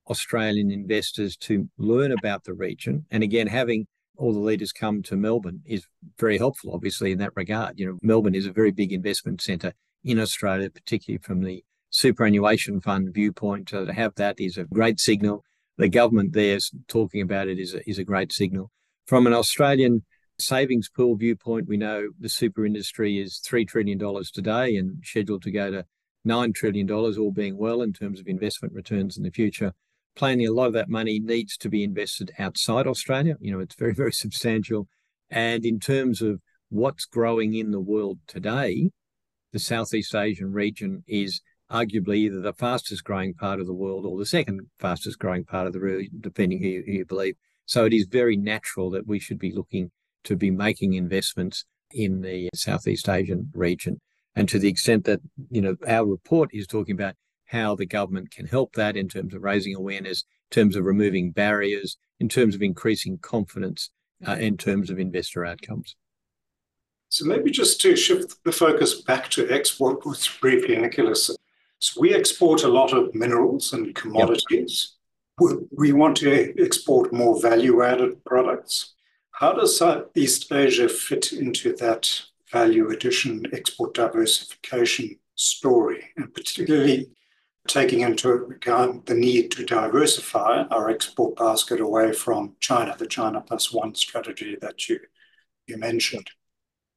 Australian 0.10 0.72
investors 0.72 1.36
to 1.38 1.70
learn 1.78 2.12
about 2.12 2.44
the 2.44 2.54
region. 2.54 3.06
And 3.10 3.24
again, 3.24 3.48
having 3.48 3.88
all 4.18 4.34
the 4.34 4.40
leaders 4.40 4.72
come 4.72 5.02
to 5.04 5.16
Melbourne 5.16 5.62
is 5.66 5.88
very 6.20 6.38
helpful, 6.38 6.74
obviously, 6.74 7.12
in 7.12 7.18
that 7.20 7.32
regard. 7.36 7.80
You 7.80 7.88
know, 7.88 7.98
Melbourne 8.04 8.36
is 8.36 8.46
a 8.46 8.52
very 8.52 8.72
big 8.72 8.92
investment 8.92 9.42
centre 9.42 9.74
in 10.04 10.20
Australia, 10.20 10.70
particularly 10.70 11.22
from 11.24 11.42
the 11.42 11.64
superannuation 11.90 12.82
fund 12.82 13.14
viewpoint. 13.14 13.70
So 13.70 13.86
to 13.86 13.94
have 13.94 14.16
that 14.16 14.40
is 14.40 14.58
a 14.58 14.66
great 14.66 15.00
signal 15.00 15.44
the 15.82 15.90
government 15.90 16.34
there 16.34 16.60
talking 16.88 17.22
about 17.22 17.48
it 17.48 17.58
is 17.58 17.74
a, 17.74 17.90
is 17.90 17.98
a 17.98 18.04
great 18.04 18.32
signal. 18.32 18.70
From 19.08 19.26
an 19.26 19.34
Australian 19.34 20.06
savings 20.38 20.90
pool 20.90 21.16
viewpoint, 21.16 21.68
we 21.68 21.76
know 21.76 22.10
the 22.20 22.30
super 22.30 22.68
industry 22.68 23.20
is 23.20 23.42
$3 23.44 23.68
trillion 23.68 24.00
today 24.32 24.76
and 24.76 25.04
scheduled 25.04 25.42
to 25.42 25.50
go 25.50 25.72
to 25.72 25.86
$9 26.28 26.54
trillion, 26.54 26.90
all 26.92 27.32
being 27.32 27.58
well 27.58 27.82
in 27.82 27.94
terms 27.94 28.20
of 28.20 28.28
investment 28.28 28.76
returns 28.76 29.18
in 29.18 29.24
the 29.24 29.32
future. 29.32 29.74
Plainly, 30.16 30.46
a 30.46 30.54
lot 30.54 30.68
of 30.68 30.74
that 30.74 30.88
money 30.88 31.20
needs 31.20 31.58
to 31.58 31.68
be 31.68 31.84
invested 31.84 32.32
outside 32.38 32.86
Australia. 32.86 33.36
You 33.40 33.52
know, 33.52 33.60
it's 33.60 33.76
very, 33.76 33.94
very 33.96 34.14
substantial. 34.14 34.88
And 35.32 35.66
in 35.66 35.80
terms 35.80 36.22
of 36.22 36.42
what's 36.70 37.06
growing 37.06 37.56
in 37.56 37.72
the 37.72 37.80
world 37.80 38.20
today, 38.28 38.92
the 39.52 39.60
Southeast 39.60 40.14
Asian 40.14 40.52
region 40.52 41.04
is 41.08 41.42
arguably 41.72 42.18
either 42.18 42.42
the 42.42 42.54
fastest 42.54 43.04
growing 43.04 43.34
part 43.34 43.60
of 43.60 43.68
the 43.68 43.74
world 43.74 44.06
or 44.06 44.18
the 44.18 44.26
second 44.26 44.62
fastest 44.80 45.20
growing 45.20 45.46
part 45.46 45.68
of 45.68 45.74
the 45.74 45.80
world, 45.80 46.06
depending 46.20 46.60
who 46.60 46.68
you, 46.68 46.84
who 46.86 46.92
you 46.92 47.06
believe. 47.06 47.36
So 47.66 47.86
it 47.86 47.94
is 47.94 48.06
very 48.06 48.36
natural 48.36 48.90
that 48.92 49.08
we 49.08 49.20
should 49.20 49.40
be 49.40 49.54
looking 49.54 49.92
to 50.26 50.36
be 50.36 50.52
making 50.52 50.94
investments 50.94 51.66
in 51.92 52.22
the 52.22 52.50
Southeast 52.54 53.08
Asian 53.10 53.52
region. 53.54 54.00
And 54.36 54.48
to 54.50 54.60
the 54.60 54.70
extent 54.70 55.06
that, 55.06 55.22
you 55.50 55.62
know, 55.62 55.76
our 55.88 56.06
report 56.06 56.50
is 56.54 56.68
talking 56.68 56.96
about 56.96 57.16
how 57.46 57.76
the 57.76 57.86
government 57.86 58.32
can 58.32 58.48
help 58.48 58.74
that 58.74 58.96
in 58.96 59.10
terms 59.10 59.34
of 59.34 59.44
raising 59.44 59.76
awareness, 59.76 60.24
in 60.52 60.56
terms 60.56 60.76
of 60.76 60.86
removing 60.86 61.32
barriers, 61.32 61.98
in 62.20 62.30
terms 62.30 62.56
of 62.56 62.62
increasing 62.62 63.18
confidence, 63.18 63.90
uh, 64.26 64.34
in 64.34 64.56
terms 64.58 64.90
of 64.90 65.00
investor 65.00 65.46
outcomes. 65.46 65.96
So 67.10 67.26
maybe 67.26 67.52
just 67.52 67.82
to 67.82 67.98
shift 67.98 68.36
the 68.46 68.54
focus 68.54 69.02
back 69.02 69.28
to 69.32 69.50
export 69.50 70.02
briefly, 70.40 70.78
Nicholas. 70.78 71.36
So 71.82 72.00
we 72.00 72.14
export 72.14 72.64
a 72.64 72.68
lot 72.68 72.94
of 72.94 73.16
minerals 73.16 73.74
and 73.74 73.96
commodities. 73.96 74.98
Yep. 75.42 75.58
We 75.72 75.94
want 75.94 76.18
to 76.18 76.54
export 76.64 77.12
more 77.12 77.42
value-added 77.42 78.24
products. 78.24 78.94
How 79.32 79.54
does 79.54 79.76
Southeast 79.76 80.52
Asia 80.52 80.88
fit 80.88 81.34
into 81.34 81.76
that 81.78 82.22
value 82.52 82.92
addition, 82.92 83.48
export 83.52 83.96
diversification 83.96 85.18
story, 85.34 86.06
and 86.18 86.32
particularly 86.32 87.10
taking 87.68 88.02
into 88.02 88.30
account 88.30 89.08
the 89.08 89.16
need 89.16 89.50
to 89.54 89.66
diversify 89.66 90.64
our 90.70 90.92
export 90.92 91.36
basket 91.36 91.80
away 91.80 92.14
from 92.14 92.56
China, 92.60 92.96
the 92.96 93.08
China 93.08 93.42
plus 93.42 93.74
one 93.74 93.96
strategy 93.96 94.56
that 94.62 94.88
you, 94.88 95.00
you 95.66 95.78
mentioned? 95.78 96.30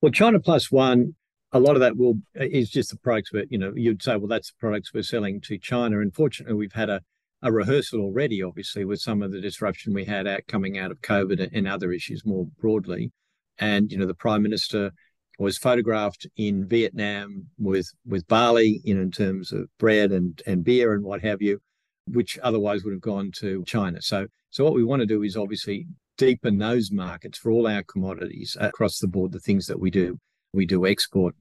Well, 0.03 0.13
China 0.13 0.41
plus 0.41 0.71
one, 0.71 1.15
a 1.55 1.61
lot 1.61 1.77
of 1.77 1.81
that 1.81 1.97
will 1.97 2.19
uh, 2.39 2.45
is 2.45 2.69
just 2.69 2.91
the 2.91 2.99
products 2.99 3.31
that, 3.33 3.51
you 3.51 3.59
know, 3.59 3.73
you'd 3.75 4.03
say, 4.03 4.17
well, 4.17 4.29
that's 4.29 4.51
the 4.51 4.59
products 4.59 4.93
we're 4.93 5.03
selling 5.03 5.41
to 5.43 5.57
China. 5.57 6.01
Unfortunately, 6.01 6.55
we've 6.55 6.73
had 6.73 6.91
a 6.91 7.01
a 7.43 7.53
rehearsal 7.53 8.01
already, 8.01 8.43
obviously, 8.43 8.87
with 8.87 9.01
some 9.01 9.23
of 9.23 9.31
the 9.31 9.41
disruption 9.41 9.93
we 9.93 10.07
had 10.07 10.27
out 10.27 10.41
coming 10.49 10.79
out 10.79 10.91
of 10.91 11.03
COVID 11.03 11.51
and 11.53 11.69
other 11.69 11.93
issues 11.93 12.25
more 12.25 12.47
broadly. 12.59 13.13
And 13.59 13.93
you 13.93 13.99
know, 13.99 14.07
the 14.07 14.15
prime 14.15 14.43
minister 14.43 14.93
was 15.39 15.59
photographed 15.59 16.27
in 16.37 16.67
Vietnam 16.67 17.47
with 17.59 17.87
with 18.07 18.27
barley, 18.27 18.81
you 18.83 18.95
know, 18.95 19.03
in 19.03 19.11
terms 19.11 19.53
of 19.53 19.69
bread 19.79 20.11
and 20.11 20.43
and 20.47 20.65
beer 20.65 20.95
and 20.95 21.05
what 21.05 21.23
have 21.23 21.43
you, 21.43 21.61
which 22.09 22.39
otherwise 22.43 22.83
would 22.83 22.95
have 22.95 23.01
gone 23.01 23.31
to 23.37 23.63
China. 23.67 24.01
So 24.01 24.27
so 24.51 24.65
what 24.65 24.75
we 24.75 24.83
want 24.83 25.01
to 25.01 25.07
do 25.07 25.23
is 25.23 25.37
obviously 25.37 25.87
deepen 26.17 26.59
those 26.59 26.91
markets 26.91 27.39
for 27.39 27.53
all 27.53 27.67
our 27.67 27.83
commodities 27.83 28.57
across 28.59 28.99
the 28.99 29.09
board, 29.09 29.33
the 29.33 29.41
things 29.41 29.67
that 29.67 29.81
we 29.81 29.91
do. 29.91 30.19
We 30.55 30.65
do 30.65 30.87
export. 30.87 31.35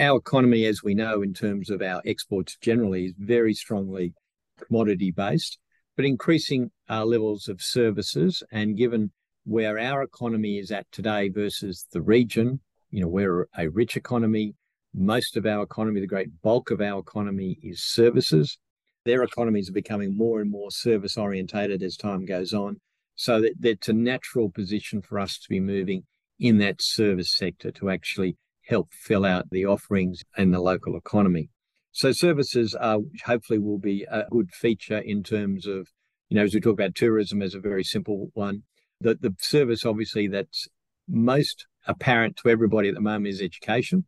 Our 0.00 0.16
economy, 0.16 0.64
as 0.64 0.82
we 0.82 0.94
know, 0.94 1.20
in 1.20 1.34
terms 1.34 1.68
of 1.68 1.82
our 1.82 2.00
exports 2.06 2.56
generally, 2.62 3.04
is 3.04 3.12
very 3.18 3.52
strongly 3.52 4.14
commodity 4.58 5.10
based, 5.10 5.58
but 5.94 6.06
increasing 6.06 6.70
our 6.88 7.04
levels 7.04 7.48
of 7.48 7.60
services. 7.60 8.42
And 8.50 8.78
given 8.78 9.12
where 9.44 9.78
our 9.78 10.02
economy 10.02 10.56
is 10.56 10.70
at 10.70 10.90
today 10.90 11.28
versus 11.28 11.84
the 11.92 12.00
region, 12.00 12.60
you 12.90 13.02
know, 13.02 13.08
we're 13.08 13.46
a 13.58 13.68
rich 13.68 13.94
economy. 13.94 14.54
Most 14.94 15.36
of 15.36 15.44
our 15.44 15.62
economy, 15.62 16.00
the 16.00 16.06
great 16.06 16.30
bulk 16.40 16.70
of 16.70 16.80
our 16.80 17.00
economy 17.00 17.58
is 17.62 17.82
services. 17.82 18.56
Their 19.04 19.22
economies 19.22 19.68
are 19.68 19.74
becoming 19.74 20.16
more 20.16 20.40
and 20.40 20.50
more 20.50 20.70
service 20.70 21.18
orientated 21.18 21.82
as 21.82 21.98
time 21.98 22.24
goes 22.24 22.54
on. 22.54 22.80
So 23.16 23.42
that 23.42 23.52
it's 23.62 23.90
a 23.90 23.92
natural 23.92 24.48
position 24.48 25.02
for 25.02 25.18
us 25.18 25.38
to 25.40 25.48
be 25.50 25.60
moving 25.60 26.04
in 26.38 26.56
that 26.56 26.80
service 26.80 27.36
sector 27.36 27.70
to 27.72 27.90
actually 27.90 28.38
help 28.70 28.88
fill 28.92 29.26
out 29.26 29.50
the 29.50 29.66
offerings 29.66 30.22
in 30.38 30.52
the 30.52 30.60
local 30.60 30.96
economy. 30.96 31.50
So 31.92 32.12
services 32.12 32.74
are 32.74 32.98
hopefully 33.24 33.58
will 33.58 33.78
be 33.78 34.06
a 34.10 34.24
good 34.30 34.50
feature 34.52 34.98
in 34.98 35.24
terms 35.24 35.66
of, 35.66 35.88
you 36.28 36.36
know, 36.36 36.44
as 36.44 36.54
we 36.54 36.60
talk 36.60 36.74
about 36.74 36.94
tourism 36.94 37.42
as 37.42 37.54
a 37.54 37.60
very 37.60 37.82
simple 37.82 38.30
one, 38.34 38.62
the, 39.00 39.16
the 39.20 39.34
service 39.40 39.84
obviously 39.84 40.28
that's 40.28 40.68
most 41.08 41.66
apparent 41.86 42.36
to 42.36 42.48
everybody 42.48 42.88
at 42.88 42.94
the 42.94 43.00
moment 43.00 43.26
is 43.26 43.42
education. 43.42 44.06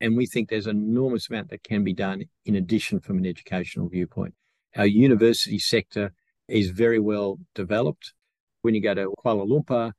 And 0.00 0.16
we 0.16 0.26
think 0.26 0.48
there's 0.48 0.66
an 0.66 0.76
enormous 0.76 1.30
amount 1.30 1.50
that 1.50 1.62
can 1.62 1.84
be 1.84 1.92
done 1.92 2.24
in 2.44 2.56
addition 2.56 3.00
from 3.00 3.18
an 3.18 3.26
educational 3.26 3.88
viewpoint. 3.88 4.34
Our 4.76 4.86
university 4.86 5.58
sector 5.58 6.12
is 6.48 6.70
very 6.70 6.98
well 6.98 7.38
developed. 7.54 8.12
When 8.62 8.74
you 8.74 8.82
go 8.82 8.94
to 8.94 9.12
Kuala 9.24 9.46
Lumpur, 9.46 9.92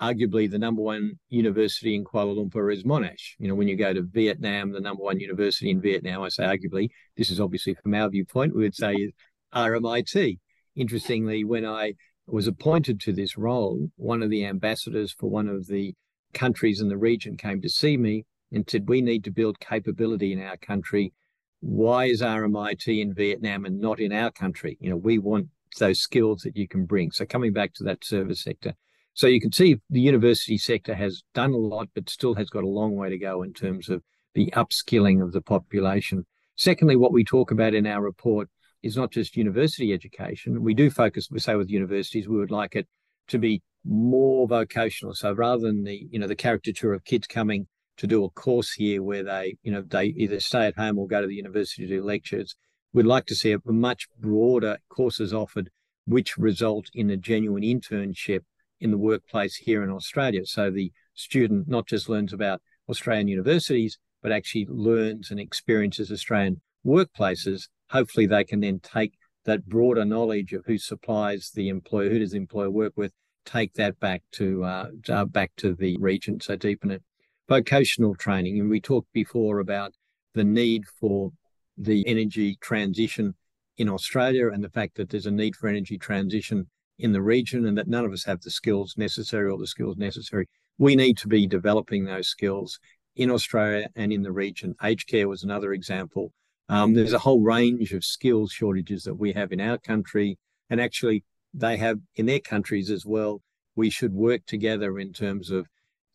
arguably 0.00 0.50
the 0.50 0.58
number 0.58 0.82
one 0.82 1.18
university 1.28 1.94
in 1.94 2.04
Kuala 2.04 2.36
Lumpur 2.36 2.72
is 2.72 2.84
Monash. 2.84 3.34
You 3.38 3.48
know, 3.48 3.54
when 3.54 3.68
you 3.68 3.76
go 3.76 3.92
to 3.92 4.02
Vietnam, 4.02 4.72
the 4.72 4.80
number 4.80 5.02
one 5.02 5.20
university 5.20 5.70
in 5.70 5.80
Vietnam, 5.80 6.22
I 6.22 6.28
say 6.28 6.44
arguably, 6.44 6.90
this 7.16 7.30
is 7.30 7.40
obviously 7.40 7.74
from 7.74 7.94
our 7.94 8.08
viewpoint, 8.08 8.54
we 8.54 8.62
would 8.62 8.74
say 8.74 8.92
is 8.94 9.12
RMIT. 9.54 10.38
Interestingly, 10.74 11.44
when 11.44 11.64
I 11.64 11.94
was 12.26 12.46
appointed 12.46 13.00
to 13.00 13.12
this 13.12 13.38
role, 13.38 13.88
one 13.96 14.22
of 14.22 14.30
the 14.30 14.44
ambassadors 14.44 15.12
for 15.12 15.30
one 15.30 15.48
of 15.48 15.66
the 15.66 15.94
countries 16.34 16.80
in 16.80 16.88
the 16.88 16.98
region 16.98 17.36
came 17.36 17.62
to 17.62 17.68
see 17.68 17.96
me 17.96 18.24
and 18.52 18.68
said, 18.68 18.88
We 18.88 19.00
need 19.00 19.24
to 19.24 19.30
build 19.30 19.60
capability 19.60 20.32
in 20.32 20.42
our 20.42 20.56
country. 20.56 21.12
Why 21.60 22.06
is 22.06 22.20
RMIT 22.20 23.00
in 23.00 23.14
Vietnam 23.14 23.64
and 23.64 23.80
not 23.80 23.98
in 23.98 24.12
our 24.12 24.30
country? 24.30 24.76
You 24.80 24.90
know, 24.90 24.96
we 24.96 25.18
want 25.18 25.48
those 25.78 26.00
skills 26.00 26.42
that 26.42 26.56
you 26.56 26.68
can 26.68 26.84
bring. 26.84 27.10
So 27.10 27.24
coming 27.24 27.52
back 27.52 27.72
to 27.74 27.84
that 27.84 28.04
service 28.04 28.42
sector, 28.42 28.74
so 29.16 29.26
you 29.26 29.40
can 29.40 29.50
see 29.50 29.78
the 29.88 30.00
university 30.00 30.58
sector 30.58 30.94
has 30.94 31.22
done 31.32 31.52
a 31.52 31.56
lot, 31.56 31.88
but 31.94 32.10
still 32.10 32.34
has 32.34 32.50
got 32.50 32.64
a 32.64 32.68
long 32.68 32.96
way 32.96 33.08
to 33.08 33.16
go 33.16 33.42
in 33.42 33.54
terms 33.54 33.88
of 33.88 34.02
the 34.34 34.52
upskilling 34.54 35.22
of 35.22 35.32
the 35.32 35.40
population. 35.40 36.26
Secondly, 36.54 36.96
what 36.96 37.14
we 37.14 37.24
talk 37.24 37.50
about 37.50 37.72
in 37.72 37.86
our 37.86 38.02
report 38.02 38.50
is 38.82 38.94
not 38.94 39.10
just 39.10 39.34
university 39.34 39.94
education. 39.94 40.62
We 40.62 40.74
do 40.74 40.90
focus, 40.90 41.30
we 41.30 41.38
say 41.38 41.54
with 41.54 41.70
universities, 41.70 42.28
we 42.28 42.36
would 42.36 42.50
like 42.50 42.76
it 42.76 42.86
to 43.28 43.38
be 43.38 43.62
more 43.86 44.46
vocational. 44.46 45.14
So 45.14 45.32
rather 45.32 45.62
than 45.62 45.84
the, 45.84 46.06
you 46.10 46.18
know, 46.18 46.26
the 46.26 46.36
caricature 46.36 46.92
of 46.92 47.06
kids 47.06 47.26
coming 47.26 47.68
to 47.96 48.06
do 48.06 48.22
a 48.22 48.28
course 48.28 48.72
here 48.72 49.02
where 49.02 49.22
they, 49.22 49.56
you 49.62 49.72
know, 49.72 49.80
they 49.80 50.08
either 50.08 50.40
stay 50.40 50.66
at 50.66 50.76
home 50.76 50.98
or 50.98 51.06
go 51.06 51.22
to 51.22 51.26
the 51.26 51.34
university 51.34 51.86
to 51.86 51.88
do 51.88 52.04
lectures, 52.04 52.54
we'd 52.92 53.06
like 53.06 53.24
to 53.26 53.34
see 53.34 53.52
a 53.52 53.60
much 53.64 54.08
broader 54.20 54.76
courses 54.90 55.32
offered 55.32 55.70
which 56.04 56.36
result 56.36 56.90
in 56.92 57.08
a 57.08 57.16
genuine 57.16 57.62
internship 57.62 58.42
in 58.80 58.90
the 58.90 58.98
workplace 58.98 59.56
here 59.56 59.82
in 59.82 59.90
Australia. 59.90 60.44
So 60.44 60.70
the 60.70 60.92
student 61.14 61.68
not 61.68 61.86
just 61.86 62.08
learns 62.08 62.32
about 62.32 62.60
Australian 62.88 63.28
universities, 63.28 63.98
but 64.22 64.32
actually 64.32 64.66
learns 64.68 65.30
and 65.30 65.40
experiences 65.40 66.10
Australian 66.10 66.60
workplaces. 66.84 67.68
Hopefully, 67.90 68.26
they 68.26 68.44
can 68.44 68.60
then 68.60 68.80
take 68.80 69.14
that 69.44 69.66
broader 69.66 70.04
knowledge 70.04 70.52
of 70.52 70.64
who 70.66 70.78
supplies 70.78 71.50
the 71.54 71.68
employer, 71.68 72.10
who 72.10 72.18
does 72.18 72.32
the 72.32 72.36
employer 72.36 72.70
work 72.70 72.92
with, 72.96 73.12
take 73.44 73.72
that 73.74 73.98
back 74.00 74.22
to 74.32 74.64
uh, 74.64 74.88
uh, 75.08 75.24
back 75.24 75.52
to 75.56 75.74
the 75.74 75.96
region. 75.98 76.40
So 76.40 76.56
deepen 76.56 76.90
it. 76.90 77.02
Vocational 77.48 78.16
training, 78.16 78.58
and 78.58 78.68
we 78.68 78.80
talked 78.80 79.12
before 79.12 79.60
about 79.60 79.94
the 80.34 80.44
need 80.44 80.84
for 81.00 81.32
the 81.78 82.06
energy 82.08 82.56
transition 82.60 83.34
in 83.78 83.88
Australia 83.88 84.50
and 84.50 84.64
the 84.64 84.70
fact 84.70 84.96
that 84.96 85.10
there's 85.10 85.26
a 85.26 85.30
need 85.30 85.54
for 85.54 85.68
energy 85.68 85.98
transition 85.98 86.66
in 86.98 87.12
the 87.12 87.22
region 87.22 87.66
and 87.66 87.76
that 87.76 87.88
none 87.88 88.04
of 88.04 88.12
us 88.12 88.24
have 88.24 88.40
the 88.40 88.50
skills 88.50 88.94
necessary 88.96 89.50
or 89.50 89.58
the 89.58 89.66
skills 89.66 89.96
necessary. 89.96 90.48
We 90.78 90.96
need 90.96 91.18
to 91.18 91.28
be 91.28 91.46
developing 91.46 92.04
those 92.04 92.28
skills 92.28 92.78
in 93.16 93.30
Australia 93.30 93.88
and 93.96 94.12
in 94.12 94.22
the 94.22 94.32
region. 94.32 94.74
Aged 94.82 95.08
care 95.08 95.28
was 95.28 95.42
another 95.42 95.72
example. 95.72 96.32
Um, 96.68 96.94
there's 96.94 97.12
a 97.12 97.18
whole 97.18 97.40
range 97.40 97.92
of 97.92 98.04
skills 98.04 98.52
shortages 98.52 99.04
that 99.04 99.14
we 99.14 99.32
have 99.32 99.52
in 99.52 99.60
our 99.60 99.78
country, 99.78 100.38
and 100.68 100.80
actually 100.80 101.24
they 101.54 101.76
have 101.76 101.98
in 102.16 102.26
their 102.26 102.40
countries 102.40 102.90
as 102.90 103.06
well. 103.06 103.40
We 103.76 103.90
should 103.90 104.12
work 104.12 104.44
together 104.46 104.98
in 104.98 105.12
terms 105.12 105.50
of 105.50 105.66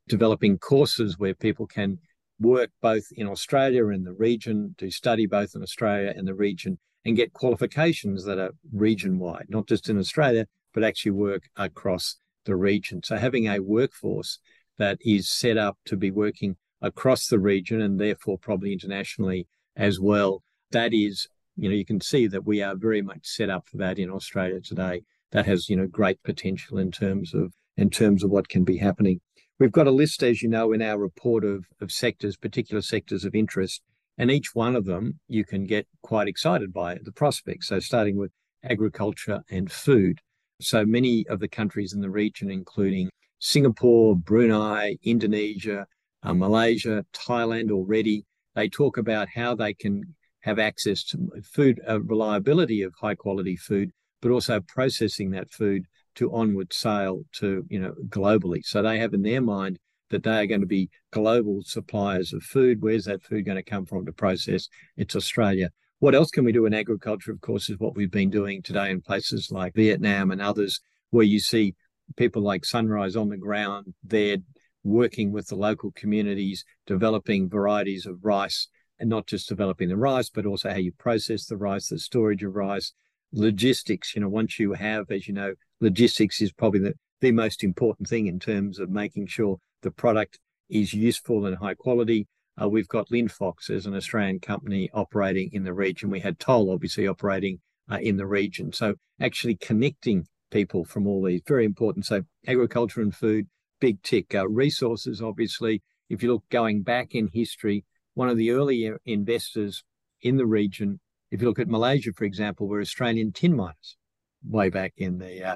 developing 0.08 0.58
courses 0.58 1.18
where 1.18 1.34
people 1.34 1.68
can 1.68 2.00
work 2.40 2.72
both 2.82 3.06
in 3.16 3.28
Australia 3.28 3.88
and 3.88 4.06
the 4.06 4.14
region, 4.14 4.76
do 4.78 4.92
study 4.92 5.26
both 5.26 5.56
in 5.56 5.62
Australia 5.62 6.14
and 6.16 6.28
the 6.28 6.34
region, 6.34 6.78
and 7.06 7.16
get 7.16 7.34
qualifications 7.34 8.26
that 8.26 8.40
are 8.40 8.52
region 8.74 9.20
wide, 9.20 9.46
not 9.48 9.68
just 9.68 9.90
in 9.90 9.98
Australia, 9.98 10.46
but 10.74 10.84
actually 10.84 11.12
work 11.12 11.44
across 11.56 12.18
the 12.46 12.56
region. 12.56 13.02
So 13.04 13.18
having 13.18 13.48
a 13.48 13.60
workforce 13.60 14.40
that 14.78 14.98
is 15.02 15.30
set 15.30 15.58
up 15.58 15.78
to 15.86 15.98
be 15.98 16.12
working 16.12 16.56
across 16.82 17.28
the 17.28 17.40
region 17.40 17.82
and 17.82 18.00
therefore 18.00 18.38
probably 18.38 18.74
internationally 18.74 19.48
as 19.76 20.00
well, 20.00 20.44
that 20.72 20.94
is, 20.94 21.28
you 21.56 21.70
know, 21.70 21.76
you 21.76 21.86
can 21.86 22.02
see 22.02 22.28
that 22.28 22.46
we 22.46 22.62
are 22.62 22.76
very 22.76 23.02
much 23.02 23.20
set 23.24 23.50
up 23.50 23.68
for 23.68 23.78
that 23.78 24.00
in 24.00 24.10
Australia 24.10 24.60
today. 24.60 25.04
That 25.32 25.46
has, 25.46 25.70
you 25.70 25.76
know, 25.76 25.88
great 25.88 26.22
potential 26.24 26.78
in 26.78 26.92
terms 26.92 27.34
of 27.34 27.54
in 27.78 27.90
terms 27.90 28.24
of 28.24 28.32
what 28.32 28.50
can 28.50 28.64
be 28.64 28.78
happening. 28.78 29.22
We've 29.60 29.72
got 29.72 29.88
a 29.88 29.92
list, 29.92 30.24
as 30.24 30.42
you 30.42 30.50
know, 30.50 30.74
in 30.74 30.82
our 30.82 30.98
report 30.98 31.46
of, 31.46 31.66
of 31.80 31.92
sectors, 31.92 32.36
particular 32.36 32.82
sectors 32.82 33.24
of 33.24 33.36
interest, 33.36 33.82
and 34.18 34.32
each 34.32 34.54
one 34.54 34.76
of 34.76 34.86
them 34.86 35.20
you 35.28 35.46
can 35.46 35.66
get 35.66 35.88
quite 36.02 36.28
excited 36.28 36.74
by 36.74 36.98
the 37.02 37.12
prospects. 37.12 37.68
So 37.68 37.80
starting 37.80 38.18
with 38.18 38.32
agriculture 38.64 39.42
and 39.50 39.72
food. 39.72 40.20
So 40.62 40.86
many 40.86 41.26
of 41.28 41.40
the 41.40 41.48
countries 41.48 41.94
in 41.94 42.02
the 42.02 42.10
region, 42.10 42.50
including 42.50 43.10
Singapore, 43.40 44.16
Brunei, 44.16 44.98
Indonesia, 45.04 45.88
uh, 46.24 46.34
Malaysia, 46.34 47.06
Thailand 47.14 47.72
already. 47.72 48.26
They 48.56 48.70
talk 48.70 48.98
about 48.98 49.28
how 49.34 49.56
they 49.56 49.74
can 49.74 50.16
have 50.42 50.60
access 50.60 51.04
to 51.06 51.30
food 51.44 51.80
uh, 51.88 52.02
reliability 52.02 52.82
of 52.82 52.94
high 53.00 53.16
quality 53.16 53.56
food, 53.56 53.92
but 54.22 54.32
also 54.32 54.60
processing 54.62 55.32
that 55.32 55.52
food 55.52 55.86
to 56.16 56.34
onward 56.34 56.74
sale 56.74 57.24
to 57.34 57.66
you 57.70 57.80
know 57.80 57.94
globally. 58.10 58.62
So 58.64 58.82
they 58.82 59.00
have 59.00 59.14
in 59.14 59.22
their 59.22 59.42
mind 59.42 59.80
that 60.10 60.24
they 60.24 60.44
are 60.44 60.46
going 60.46 60.62
to 60.62 60.68
be 60.68 60.90
global 61.12 61.62
suppliers 61.64 62.34
of 62.34 62.44
food. 62.44 62.82
Where's 62.82 63.06
that 63.06 63.24
food 63.24 63.46
going 63.46 63.56
to 63.56 63.64
come 63.64 63.86
from 63.86 64.06
to 64.06 64.12
process? 64.12 64.68
It's 64.98 65.16
Australia. 65.16 65.70
What 66.02 66.16
else 66.16 66.32
can 66.32 66.46
we 66.46 66.52
do 66.52 66.66
in 66.66 66.74
agriculture? 66.74 67.32
Of 67.32 67.42
course, 67.42 67.70
is 67.70 67.78
what 67.78 67.96
we've 67.96 68.10
been 68.10 68.32
doing 68.32 68.64
today 68.64 68.90
in 68.90 69.02
places 69.02 69.52
like 69.52 69.76
Vietnam 69.76 70.32
and 70.32 70.42
others, 70.42 70.80
where 71.12 71.24
you 71.24 71.40
see 71.40 71.76
people 72.18 72.42
like 72.42 72.64
SunRice 72.64 73.16
on 73.16 73.30
the 73.30 73.38
ground. 73.38 73.94
They're 74.04 74.38
working 74.84 75.32
with 75.32 75.50
the 75.50 75.56
local 75.56 75.92
communities, 75.92 76.66
developing 76.88 77.52
varieties 77.52 78.08
of 78.08 78.26
rice, 78.26 78.68
and 78.98 79.12
not 79.12 79.28
just 79.28 79.48
developing 79.48 79.90
the 79.90 79.96
rice, 79.96 80.32
but 80.32 80.48
also 80.48 80.72
how 80.72 80.78
you 80.78 80.92
process 80.98 81.46
the 81.46 81.56
rice, 81.56 81.90
the 81.90 82.00
storage 82.00 82.42
of 82.42 82.56
rice, 82.56 82.94
logistics. 83.32 84.16
You 84.16 84.22
know, 84.22 84.30
once 84.30 84.58
you 84.58 84.74
have, 84.74 85.12
as 85.12 85.28
you 85.28 85.36
know, 85.36 85.54
logistics 85.82 86.42
is 86.42 86.52
probably 86.52 86.80
the, 86.80 86.94
the 87.20 87.32
most 87.32 87.64
important 87.64 88.10
thing 88.10 88.26
in 88.26 88.40
terms 88.40 88.80
of 88.80 88.90
making 88.90 89.28
sure 89.28 89.60
the 89.84 89.92
product 89.92 90.40
is 90.68 90.96
useful 90.96 91.46
and 91.46 91.58
high 91.58 91.76
quality. 91.76 92.28
Uh, 92.62 92.68
we've 92.68 92.88
got 92.88 93.10
Linfox 93.10 93.70
as 93.70 93.86
an 93.86 93.96
Australian 93.96 94.40
company 94.40 94.90
operating 94.94 95.50
in 95.54 95.64
the 95.64 95.74
region. 95.74 96.10
We 96.10 96.20
had 96.20 96.40
Toll 96.40 96.72
obviously 96.72 97.08
operating 97.08 97.60
uh, 97.92 97.98
in 97.98 98.18
the 98.18 98.26
region. 98.26 98.72
So 98.72 98.96
actually 99.20 99.56
connecting 99.56 100.28
people 100.52 100.84
from 100.86 101.08
all 101.08 101.24
these 101.24 101.42
very 101.48 101.66
important. 101.66 102.06
So 102.06 102.24
agriculture 102.48 103.02
and 103.02 103.16
food, 103.16 103.48
big 103.80 104.02
tick. 104.04 104.36
Uh, 104.36 104.48
resources, 104.48 105.22
obviously, 105.22 105.82
if 106.10 106.22
you 106.22 106.34
look 106.34 106.44
going 106.50 106.84
back 106.84 107.16
in 107.16 107.30
history, 107.34 107.86
one 108.14 108.30
of 108.30 108.38
the 108.38 108.52
earlier 108.52 109.00
investors 109.06 109.84
in 110.22 110.38
the 110.38 110.46
region, 110.46 111.00
if 111.32 111.42
you 111.42 111.48
look 111.48 111.60
at 111.60 111.68
Malaysia, 111.68 112.12
for 112.14 112.26
example, 112.26 112.68
were 112.68 112.82
Australian 112.82 113.32
tin 113.32 113.56
miners 113.56 113.98
way 114.44 114.70
back 114.70 114.94
in 114.98 115.20
the 115.20 115.44
uh, 115.44 115.56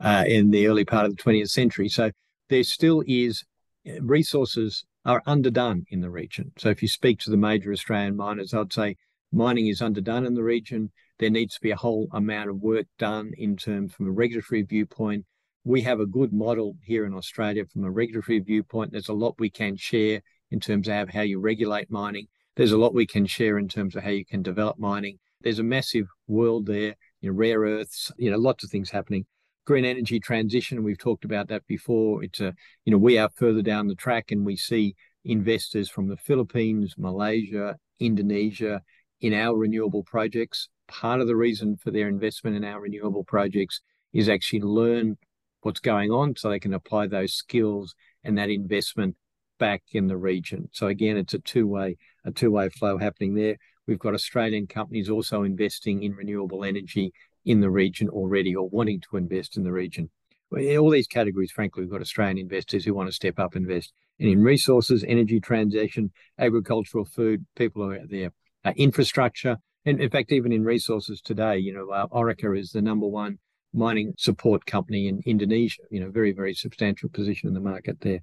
uh, 0.00 0.24
in 0.26 0.50
the 0.50 0.66
early 0.66 0.84
part 0.84 1.06
of 1.06 1.16
the 1.16 1.22
20th 1.22 1.50
century. 1.50 1.88
So 1.88 2.10
there 2.48 2.62
still 2.62 3.02
is 3.06 3.44
uh, 3.88 4.00
resources 4.02 4.84
are 5.06 5.22
underdone 5.24 5.86
in 5.88 6.00
the 6.00 6.10
region. 6.10 6.52
So 6.58 6.68
if 6.68 6.82
you 6.82 6.88
speak 6.88 7.20
to 7.20 7.30
the 7.30 7.36
major 7.36 7.72
Australian 7.72 8.16
miners, 8.16 8.52
I'd 8.52 8.72
say 8.72 8.96
mining 9.32 9.68
is 9.68 9.80
underdone 9.80 10.26
in 10.26 10.34
the 10.34 10.42
region. 10.42 10.90
There 11.18 11.30
needs 11.30 11.54
to 11.54 11.60
be 11.60 11.70
a 11.70 11.76
whole 11.76 12.08
amount 12.12 12.50
of 12.50 12.60
work 12.60 12.86
done 12.98 13.30
in 13.38 13.56
terms 13.56 13.94
from 13.94 14.08
a 14.08 14.10
regulatory 14.10 14.62
viewpoint. 14.62 15.24
We 15.64 15.82
have 15.82 16.00
a 16.00 16.06
good 16.06 16.32
model 16.32 16.76
here 16.82 17.06
in 17.06 17.14
Australia 17.14 17.64
from 17.72 17.84
a 17.84 17.90
regulatory 17.90 18.40
viewpoint. 18.40 18.90
There's 18.90 19.08
a 19.08 19.14
lot 19.14 19.36
we 19.38 19.48
can 19.48 19.76
share 19.76 20.22
in 20.50 20.58
terms 20.60 20.88
of 20.88 21.08
how 21.08 21.22
you 21.22 21.38
regulate 21.38 21.90
mining. 21.90 22.26
There's 22.56 22.72
a 22.72 22.78
lot 22.78 22.94
we 22.94 23.06
can 23.06 23.26
share 23.26 23.58
in 23.58 23.68
terms 23.68 23.94
of 23.94 24.02
how 24.02 24.10
you 24.10 24.24
can 24.24 24.42
develop 24.42 24.78
mining. 24.78 25.18
There's 25.40 25.60
a 25.60 25.64
massive 25.64 26.08
world 26.26 26.66
there, 26.66 26.96
you 27.20 27.30
know, 27.30 27.36
rare 27.36 27.60
earths, 27.60 28.10
you 28.18 28.30
know, 28.30 28.38
lots 28.38 28.64
of 28.64 28.70
things 28.70 28.90
happening 28.90 29.26
green 29.66 29.84
energy 29.84 30.18
transition. 30.18 30.82
We've 30.82 30.96
talked 30.96 31.24
about 31.24 31.48
that 31.48 31.66
before. 31.66 32.24
It's 32.24 32.40
a, 32.40 32.54
you 32.84 32.92
know, 32.92 32.98
we 32.98 33.18
are 33.18 33.28
further 33.34 33.62
down 33.62 33.88
the 33.88 33.94
track 33.94 34.30
and 34.30 34.46
we 34.46 34.56
see 34.56 34.94
investors 35.24 35.90
from 35.90 36.08
the 36.08 36.16
Philippines, 36.16 36.94
Malaysia, 36.96 37.76
Indonesia 37.98 38.80
in 39.20 39.34
our 39.34 39.56
renewable 39.56 40.04
projects. 40.04 40.68
Part 40.88 41.20
of 41.20 41.26
the 41.26 41.36
reason 41.36 41.76
for 41.76 41.90
their 41.90 42.08
investment 42.08 42.56
in 42.56 42.64
our 42.64 42.80
renewable 42.80 43.24
projects 43.24 43.80
is 44.12 44.28
actually 44.28 44.60
learn 44.60 45.18
what's 45.62 45.80
going 45.80 46.12
on 46.12 46.36
so 46.36 46.48
they 46.48 46.60
can 46.60 46.74
apply 46.74 47.08
those 47.08 47.34
skills 47.34 47.94
and 48.22 48.38
that 48.38 48.50
investment 48.50 49.16
back 49.58 49.82
in 49.92 50.06
the 50.06 50.16
region. 50.16 50.68
So 50.72 50.86
again, 50.86 51.16
it's 51.16 51.34
a 51.34 51.40
two-way, 51.40 51.96
a 52.24 52.30
two-way 52.30 52.68
flow 52.68 52.98
happening 52.98 53.34
there. 53.34 53.56
We've 53.88 53.98
got 53.98 54.14
Australian 54.14 54.66
companies 54.68 55.10
also 55.10 55.42
investing 55.42 56.02
in 56.02 56.12
renewable 56.14 56.64
energy 56.64 57.12
in 57.46 57.60
the 57.60 57.70
region 57.70 58.08
already 58.10 58.54
or 58.54 58.68
wanting 58.68 59.00
to 59.00 59.16
invest 59.16 59.56
in 59.56 59.62
the 59.62 59.72
region. 59.72 60.10
All 60.52 60.90
these 60.90 61.06
categories, 61.06 61.50
frankly, 61.50 61.82
we've 61.82 61.90
got 61.90 62.00
Australian 62.00 62.38
investors 62.38 62.84
who 62.84 62.94
want 62.94 63.08
to 63.08 63.14
step 63.14 63.38
up 63.38 63.56
invest 63.56 63.92
and 64.18 64.28
in 64.28 64.42
resources, 64.42 65.04
energy 65.06 65.40
transition, 65.40 66.10
agricultural 66.38 67.04
food, 67.04 67.46
people 67.56 67.90
are 67.90 68.06
there, 68.06 68.32
uh, 68.64 68.72
infrastructure. 68.76 69.56
And 69.84 70.00
in 70.00 70.10
fact, 70.10 70.32
even 70.32 70.52
in 70.52 70.64
resources 70.64 71.20
today, 71.20 71.58
you 71.58 71.72
know, 71.72 71.90
uh, 71.90 72.06
Orica 72.08 72.58
is 72.58 72.70
the 72.70 72.82
number 72.82 73.06
one 73.06 73.38
mining 73.74 74.14
support 74.16 74.64
company 74.64 75.06
in 75.06 75.20
Indonesia, 75.26 75.82
you 75.90 76.00
know, 76.00 76.10
very, 76.10 76.32
very 76.32 76.54
substantial 76.54 77.08
position 77.08 77.48
in 77.48 77.54
the 77.54 77.60
market 77.60 78.00
there. 78.00 78.20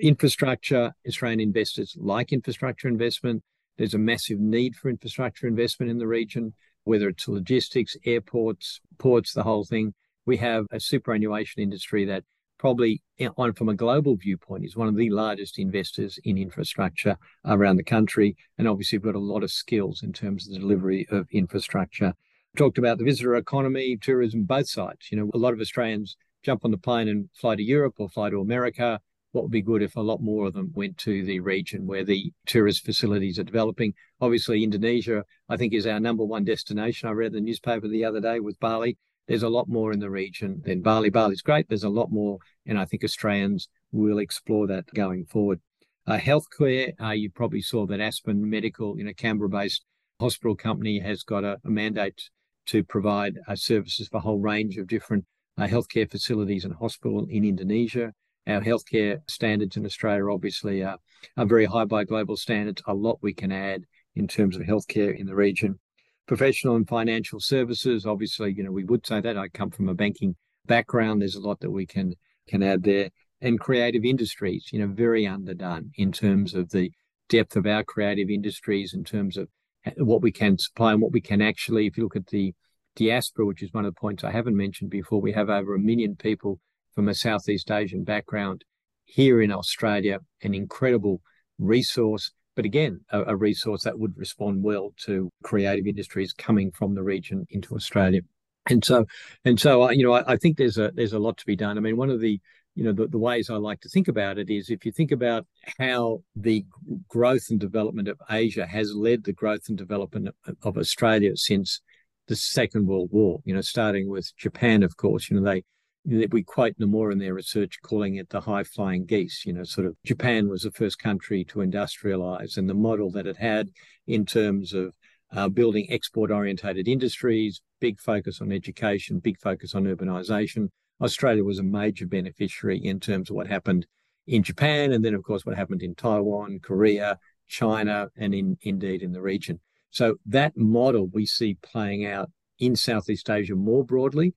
Infrastructure, 0.00 0.92
Australian 1.06 1.40
investors 1.40 1.96
like 1.98 2.32
infrastructure 2.32 2.88
investment. 2.88 3.42
There's 3.76 3.94
a 3.94 3.98
massive 3.98 4.38
need 4.38 4.76
for 4.76 4.88
infrastructure 4.88 5.48
investment 5.48 5.90
in 5.90 5.98
the 5.98 6.06
region 6.06 6.54
whether 6.84 7.08
it's 7.08 7.28
logistics, 7.28 7.96
airports, 8.04 8.80
ports, 8.98 9.32
the 9.32 9.42
whole 9.42 9.64
thing. 9.64 9.94
We 10.26 10.36
have 10.38 10.66
a 10.70 10.80
superannuation 10.80 11.62
industry 11.62 12.04
that 12.06 12.24
probably 12.58 13.02
eh, 13.18 13.28
on 13.36 13.52
from 13.52 13.68
a 13.68 13.74
global 13.74 14.16
viewpoint 14.16 14.64
is 14.64 14.76
one 14.76 14.88
of 14.88 14.96
the 14.96 15.10
largest 15.10 15.58
investors 15.58 16.18
in 16.24 16.38
infrastructure 16.38 17.16
around 17.44 17.76
the 17.76 17.84
country. 17.84 18.36
And 18.58 18.68
obviously 18.68 18.98
we've 18.98 19.12
got 19.12 19.18
a 19.18 19.18
lot 19.18 19.42
of 19.42 19.50
skills 19.50 20.02
in 20.02 20.12
terms 20.12 20.46
of 20.46 20.54
the 20.54 20.60
delivery 20.60 21.06
of 21.10 21.26
infrastructure. 21.30 22.14
Talked 22.56 22.78
about 22.78 22.98
the 22.98 23.04
visitor 23.04 23.34
economy 23.34 23.98
tourism 24.00 24.44
both 24.44 24.68
sides. 24.68 25.08
You 25.10 25.18
know 25.18 25.30
a 25.34 25.38
lot 25.38 25.52
of 25.52 25.60
australians 25.60 26.16
jump 26.44 26.64
on 26.64 26.70
the 26.70 26.78
plane 26.78 27.08
and 27.08 27.28
fly 27.34 27.56
to 27.56 27.62
europe 27.62 27.94
or 27.98 28.08
fly 28.08 28.30
to 28.30 28.40
america 28.40 29.00
what 29.34 29.42
would 29.42 29.50
be 29.50 29.62
good 29.62 29.82
if 29.82 29.96
a 29.96 30.00
lot 30.00 30.22
more 30.22 30.46
of 30.46 30.54
them 30.54 30.70
went 30.74 30.96
to 30.98 31.24
the 31.24 31.40
region 31.40 31.86
where 31.86 32.04
the 32.04 32.32
tourist 32.46 32.84
facilities 32.84 33.36
are 33.36 33.44
developing. 33.44 33.92
Obviously, 34.20 34.62
Indonesia, 34.62 35.24
I 35.48 35.56
think, 35.56 35.74
is 35.74 35.88
our 35.88 35.98
number 35.98 36.24
one 36.24 36.44
destination. 36.44 37.08
I 37.08 37.12
read 37.12 37.32
the 37.32 37.40
newspaper 37.40 37.88
the 37.88 38.04
other 38.04 38.20
day 38.20 38.38
with 38.38 38.60
Bali. 38.60 38.96
There's 39.26 39.42
a 39.42 39.48
lot 39.48 39.68
more 39.68 39.92
in 39.92 39.98
the 39.98 40.08
region 40.08 40.62
than 40.64 40.82
Bali. 40.82 41.10
Bali's 41.10 41.42
great. 41.42 41.68
There's 41.68 41.82
a 41.82 41.88
lot 41.88 42.12
more, 42.12 42.38
and 42.64 42.78
I 42.78 42.84
think 42.84 43.02
Australians 43.02 43.68
will 43.90 44.18
explore 44.18 44.68
that 44.68 44.86
going 44.94 45.24
forward. 45.24 45.60
Uh, 46.06 46.18
healthcare, 46.18 46.92
uh, 47.02 47.10
you 47.10 47.28
probably 47.28 47.62
saw 47.62 47.86
that 47.86 48.00
Aspen 48.00 48.48
Medical, 48.48 48.96
you 48.96 49.04
know, 49.04 49.12
Canberra-based 49.16 49.84
hospital 50.20 50.54
company, 50.54 51.00
has 51.00 51.24
got 51.24 51.42
a, 51.42 51.58
a 51.64 51.70
mandate 51.70 52.30
to 52.66 52.84
provide 52.84 53.38
uh, 53.48 53.56
services 53.56 54.06
for 54.06 54.18
a 54.18 54.20
whole 54.20 54.38
range 54.38 54.76
of 54.76 54.86
different 54.86 55.24
uh, 55.58 55.64
healthcare 55.66 56.08
facilities 56.08 56.64
and 56.64 56.74
hospital 56.74 57.26
in 57.28 57.44
Indonesia. 57.44 58.12
Our 58.46 58.60
healthcare 58.60 59.18
standards 59.28 59.76
in 59.76 59.86
Australia 59.86 60.30
obviously 60.30 60.82
are, 60.82 60.98
are 61.36 61.46
very 61.46 61.64
high 61.64 61.86
by 61.86 62.04
global 62.04 62.36
standards. 62.36 62.82
A 62.86 62.94
lot 62.94 63.18
we 63.22 63.32
can 63.32 63.52
add 63.52 63.84
in 64.14 64.28
terms 64.28 64.56
of 64.56 64.62
healthcare 64.62 65.18
in 65.18 65.26
the 65.26 65.34
region. 65.34 65.78
Professional 66.26 66.76
and 66.76 66.88
financial 66.88 67.40
services, 67.40 68.06
obviously, 68.06 68.52
you 68.56 68.62
know, 68.62 68.72
we 68.72 68.84
would 68.84 69.06
say 69.06 69.20
that. 69.20 69.38
I 69.38 69.48
come 69.48 69.70
from 69.70 69.88
a 69.88 69.94
banking 69.94 70.36
background. 70.66 71.20
There's 71.20 71.34
a 71.34 71.40
lot 71.40 71.60
that 71.60 71.70
we 71.70 71.86
can 71.86 72.14
can 72.46 72.62
add 72.62 72.82
there. 72.82 73.10
And 73.40 73.60
creative 73.60 74.04
industries, 74.04 74.68
you 74.72 74.78
know, 74.78 74.92
very 74.92 75.26
underdone 75.26 75.90
in 75.96 76.12
terms 76.12 76.54
of 76.54 76.70
the 76.70 76.90
depth 77.28 77.56
of 77.56 77.66
our 77.66 77.82
creative 77.82 78.30
industries, 78.30 78.94
in 78.94 79.04
terms 79.04 79.36
of 79.36 79.48
uh, 79.86 79.90
what 79.98 80.22
we 80.22 80.32
can 80.32 80.58
supply 80.58 80.92
and 80.92 81.02
what 81.02 81.12
we 81.12 81.20
can 81.20 81.42
actually, 81.42 81.86
if 81.86 81.96
you 81.96 82.04
look 82.04 82.16
at 82.16 82.26
the 82.28 82.54
diaspora, 82.96 83.46
which 83.46 83.62
is 83.62 83.72
one 83.72 83.84
of 83.84 83.94
the 83.94 84.00
points 84.00 84.24
I 84.24 84.30
haven't 84.30 84.56
mentioned 84.56 84.90
before, 84.90 85.20
we 85.20 85.32
have 85.32 85.50
over 85.50 85.74
a 85.74 85.78
million 85.78 86.16
people 86.16 86.60
from 86.94 87.08
a 87.08 87.14
Southeast 87.14 87.70
Asian 87.70 88.04
background 88.04 88.64
here 89.04 89.42
in 89.42 89.52
Australia, 89.52 90.18
an 90.42 90.54
incredible 90.54 91.20
resource, 91.58 92.32
but 92.56 92.64
again, 92.64 93.00
a, 93.10 93.22
a, 93.24 93.36
resource 93.36 93.82
that 93.84 93.98
would 93.98 94.16
respond 94.16 94.62
well 94.62 94.92
to 95.04 95.30
creative 95.42 95.86
industries 95.86 96.32
coming 96.32 96.70
from 96.70 96.94
the 96.94 97.02
region 97.02 97.46
into 97.50 97.74
Australia. 97.74 98.20
And 98.66 98.84
so, 98.84 99.04
and 99.44 99.60
so, 99.60 99.90
you 99.90 100.04
know, 100.04 100.12
I, 100.12 100.32
I, 100.32 100.36
think 100.36 100.56
there's 100.56 100.78
a 100.78 100.90
there's 100.94 101.12
a 101.12 101.18
lot 101.18 101.36
to 101.36 101.46
be 101.46 101.56
done. 101.56 101.76
I 101.76 101.80
mean, 101.80 101.98
one 101.98 102.08
of 102.08 102.20
the 102.20 102.40
you 102.74 102.82
know 102.82 102.92
the, 102.92 103.06
the 103.06 103.18
ways 103.18 103.50
I 103.50 103.56
like 103.56 103.80
to 103.82 103.90
think 103.90 104.08
about 104.08 104.38
it 104.38 104.48
is 104.48 104.70
if 104.70 104.86
you 104.86 104.92
think 104.92 105.12
about 105.12 105.46
how 105.78 106.22
the 106.34 106.64
growth 107.08 107.48
and 107.50 107.60
development 107.60 108.08
of 108.08 108.18
Asia 108.30 108.66
has 108.66 108.94
led 108.94 109.24
the 109.24 109.34
growth 109.34 109.68
and 109.68 109.76
development 109.76 110.28
of, 110.46 110.56
of 110.62 110.78
Australia 110.78 111.36
since 111.36 111.82
the 112.26 112.36
Second 112.36 112.86
World 112.86 113.10
War. 113.12 113.40
You 113.44 113.54
know, 113.54 113.60
starting 113.60 114.08
with 114.08 114.32
Japan, 114.36 114.82
of 114.82 114.96
course. 114.96 115.30
You 115.30 115.38
know, 115.38 115.44
they 115.44 115.62
we 116.06 116.42
quote 116.42 116.78
Nomura 116.78 117.12
in 117.12 117.18
their 117.18 117.34
research 117.34 117.78
calling 117.82 118.16
it 118.16 118.28
the 118.28 118.40
high 118.40 118.64
flying 118.64 119.06
geese. 119.06 119.44
You 119.46 119.54
know, 119.54 119.64
sort 119.64 119.86
of 119.86 119.96
Japan 120.04 120.48
was 120.48 120.62
the 120.62 120.70
first 120.70 120.98
country 120.98 121.44
to 121.46 121.60
industrialize, 121.60 122.56
and 122.56 122.68
the 122.68 122.74
model 122.74 123.10
that 123.12 123.26
it 123.26 123.36
had 123.36 123.70
in 124.06 124.26
terms 124.26 124.72
of 124.74 124.92
uh, 125.32 125.48
building 125.48 125.86
export 125.90 126.30
orientated 126.30 126.86
industries, 126.88 127.60
big 127.80 128.00
focus 128.00 128.40
on 128.40 128.52
education, 128.52 129.18
big 129.18 129.38
focus 129.40 129.74
on 129.74 129.84
urbanization. 129.84 130.68
Australia 131.00 131.42
was 131.42 131.58
a 131.58 131.64
major 131.64 132.06
beneficiary 132.06 132.78
in 132.78 133.00
terms 133.00 133.30
of 133.30 133.36
what 133.36 133.46
happened 133.46 133.86
in 134.26 134.42
Japan, 134.42 134.92
and 134.92 135.04
then, 135.04 135.14
of 135.14 135.22
course, 135.22 135.44
what 135.44 135.56
happened 135.56 135.82
in 135.82 135.94
Taiwan, 135.94 136.60
Korea, 136.62 137.18
China, 137.48 138.08
and 138.16 138.34
in, 138.34 138.56
indeed 138.62 139.02
in 139.02 139.12
the 139.12 139.20
region. 139.20 139.60
So 139.90 140.16
that 140.26 140.56
model 140.56 141.08
we 141.12 141.26
see 141.26 141.56
playing 141.62 142.06
out 142.06 142.30
in 142.58 142.76
Southeast 142.76 143.28
Asia 143.28 143.54
more 143.54 143.84
broadly 143.84 144.34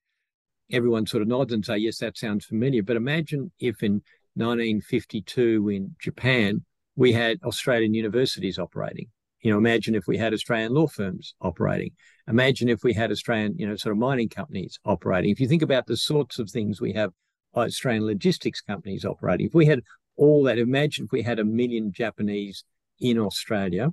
everyone 0.71 1.05
sort 1.05 1.21
of 1.21 1.27
nods 1.27 1.53
and 1.53 1.65
say, 1.65 1.77
yes, 1.77 1.97
that 1.99 2.17
sounds 2.17 2.45
familiar. 2.45 2.83
But 2.83 2.97
imagine 2.97 3.51
if 3.59 3.83
in 3.83 4.01
1952 4.35 5.69
in 5.69 5.95
Japan, 5.99 6.63
we 6.95 7.13
had 7.13 7.39
Australian 7.43 7.93
universities 7.93 8.59
operating. 8.59 9.07
You 9.41 9.51
know, 9.51 9.57
imagine 9.57 9.95
if 9.95 10.07
we 10.07 10.17
had 10.17 10.33
Australian 10.33 10.73
law 10.73 10.87
firms 10.87 11.35
operating. 11.41 11.91
Imagine 12.27 12.69
if 12.69 12.83
we 12.83 12.93
had 12.93 13.11
Australian, 13.11 13.55
you 13.57 13.67
know, 13.67 13.75
sort 13.75 13.93
of 13.93 13.99
mining 13.99 14.29
companies 14.29 14.79
operating. 14.83 15.31
If 15.31 15.39
you 15.39 15.47
think 15.47 15.61
about 15.61 15.85
the 15.85 15.95
sorts 15.95 16.39
of 16.39 16.49
things 16.49 16.81
we 16.81 16.93
have 16.93 17.11
Australian 17.55 18.05
logistics 18.05 18.61
companies 18.61 19.05
operating, 19.05 19.47
if 19.47 19.53
we 19.53 19.65
had 19.67 19.81
all 20.17 20.43
that, 20.43 20.57
imagine 20.57 21.05
if 21.05 21.11
we 21.11 21.21
had 21.21 21.39
a 21.39 21.45
million 21.45 21.91
Japanese 21.91 22.63
in 22.99 23.19
Australia 23.19 23.89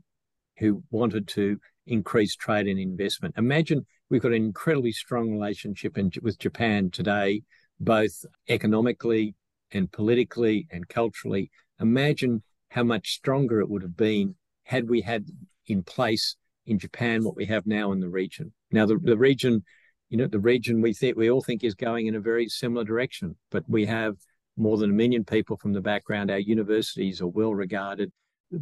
who 0.58 0.82
wanted 0.90 1.28
to 1.28 1.58
increase 1.86 2.34
trade 2.34 2.66
and 2.66 2.78
investment. 2.78 3.34
Imagine 3.36 3.86
we've 4.10 4.22
got 4.22 4.32
an 4.32 4.44
incredibly 4.44 4.92
strong 4.92 5.32
relationship 5.32 5.98
in, 5.98 6.10
with 6.22 6.38
Japan 6.38 6.90
today, 6.90 7.42
both 7.80 8.24
economically 8.48 9.34
and 9.72 9.90
politically 9.90 10.66
and 10.70 10.88
culturally. 10.88 11.50
Imagine 11.80 12.42
how 12.68 12.84
much 12.84 13.14
stronger 13.14 13.60
it 13.60 13.68
would 13.68 13.82
have 13.82 13.96
been 13.96 14.34
had 14.64 14.88
we 14.88 15.00
had 15.00 15.26
in 15.66 15.82
place 15.82 16.36
in 16.66 16.78
Japan 16.78 17.24
what 17.24 17.36
we 17.36 17.46
have 17.46 17.66
now 17.66 17.92
in 17.92 18.00
the 18.00 18.08
region. 18.08 18.52
Now, 18.70 18.86
the, 18.86 18.98
the 19.02 19.16
region, 19.16 19.62
you 20.08 20.16
know, 20.16 20.26
the 20.26 20.40
region 20.40 20.80
we 20.80 20.94
think 20.94 21.16
we 21.16 21.30
all 21.30 21.42
think 21.42 21.62
is 21.62 21.74
going 21.74 22.06
in 22.06 22.14
a 22.14 22.20
very 22.20 22.48
similar 22.48 22.84
direction, 22.84 23.36
but 23.50 23.64
we 23.68 23.86
have 23.86 24.16
more 24.56 24.76
than 24.78 24.90
a 24.90 24.94
million 24.94 25.24
people 25.24 25.56
from 25.56 25.72
the 25.72 25.80
background. 25.80 26.30
Our 26.30 26.38
universities 26.38 27.20
are 27.20 27.26
well 27.26 27.54
regarded 27.54 28.12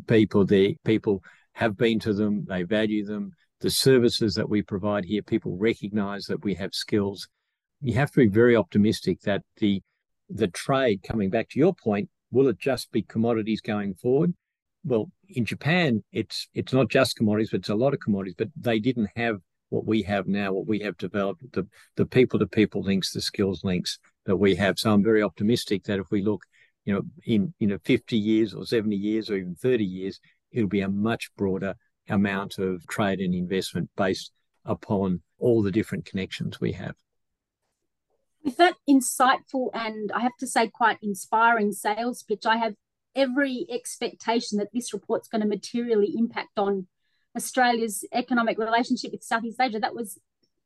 people. 0.07 0.45
The 0.45 0.77
people 0.85 1.23
have 1.53 1.77
been 1.77 1.99
to 2.01 2.15
them, 2.15 2.47
they 2.49 2.63
value 2.63 3.05
them. 3.05 3.33
The 3.63 3.71
services 3.71 4.35
that 4.35 4.49
we 4.49 4.61
provide 4.61 5.05
here, 5.05 5.23
people 5.23 5.57
recognize 5.57 6.25
that 6.27 6.43
we 6.43 6.55
have 6.55 6.75
skills. 6.75 7.29
You 7.81 7.95
have 7.95 8.11
to 8.11 8.19
be 8.19 8.27
very 8.27 8.57
optimistic 8.57 9.21
that 9.21 9.43
the 9.59 9.81
the 10.29 10.49
trade, 10.49 11.03
coming 11.05 11.31
back 11.31 11.49
to 11.51 11.61
your 11.61 11.73
point, 11.73 12.09
will 12.33 12.49
it 12.49 12.59
just 12.59 12.91
be 12.91 13.03
commodities 13.03 13.61
going 13.61 13.95
forward? 13.95 14.35
Well, 14.83 15.13
in 15.29 15.45
Japan, 15.45 16.03
it's 16.11 16.49
it's 16.55 16.73
not 16.73 16.89
just 16.89 17.15
commodities, 17.15 17.51
but 17.51 17.61
it's 17.61 17.69
a 17.69 17.77
lot 17.77 17.95
of 17.95 18.01
commodities. 18.01 18.35
But 18.37 18.49
they 18.57 18.81
didn't 18.81 19.11
have 19.15 19.37
what 19.69 19.87
we 19.87 20.03
have 20.03 20.27
now, 20.27 20.53
what 20.53 20.67
we 20.67 20.81
have 20.81 20.97
developed, 20.97 21.45
the 21.53 21.65
the 21.95 22.07
people 22.07 22.41
to 22.41 22.49
people 22.49 22.83
links, 22.83 23.13
the 23.13 23.21
skills 23.21 23.63
links 23.63 24.01
that 24.27 24.37
we 24.37 24.57
have. 24.57 24.77
So 24.77 24.93
I'm 24.93 25.05
very 25.05 25.23
optimistic 25.23 25.85
that 25.85 26.01
if 26.01 26.11
we 26.11 26.21
look, 26.23 26.43
you 26.85 26.95
know, 26.95 27.03
in 27.27 27.55
you 27.61 27.69
know 27.69 27.79
50 27.85 28.19
years 28.19 28.55
or 28.55 28.67
70 28.67 28.97
years 28.97 29.31
or 29.31 29.37
even 29.37 29.55
30 29.55 29.85
years, 29.85 30.19
it'll 30.51 30.69
be 30.69 30.81
a 30.81 30.89
much 30.89 31.31
broader 31.37 31.77
amount 32.09 32.59
of 32.59 32.87
trade 32.87 33.21
and 33.21 33.35
investment 33.35 33.91
based 33.97 34.33
upon 34.65 35.23
all 35.39 35.63
the 35.63 35.71
different 35.71 36.05
connections 36.05 36.61
we 36.61 36.73
have. 36.73 36.95
With 38.45 38.57
that 38.57 38.75
insightful 38.89 39.71
and 39.73 40.11
I 40.13 40.21
have 40.21 40.37
to 40.41 40.47
say 40.47 40.69
quite 40.69 40.99
inspiring 41.03 41.73
sales 41.73 42.23
pitch, 42.23 42.45
I 42.45 42.57
have 42.57 42.75
every 43.15 43.67
expectation 43.71 44.59
that 44.59 44.73
this 44.73 44.93
report's 44.93 45.29
going 45.29 45.43
to 45.43 45.47
materially 45.47 46.15
impact 46.17 46.59
on 46.59 46.87
Australia's 47.37 48.05
economic 48.13 48.59
relationship 48.59 49.13
with 49.13 49.23
Southeast 49.23 49.61
Asia. 49.61 49.79
That 49.79 49.95
was 49.95 50.19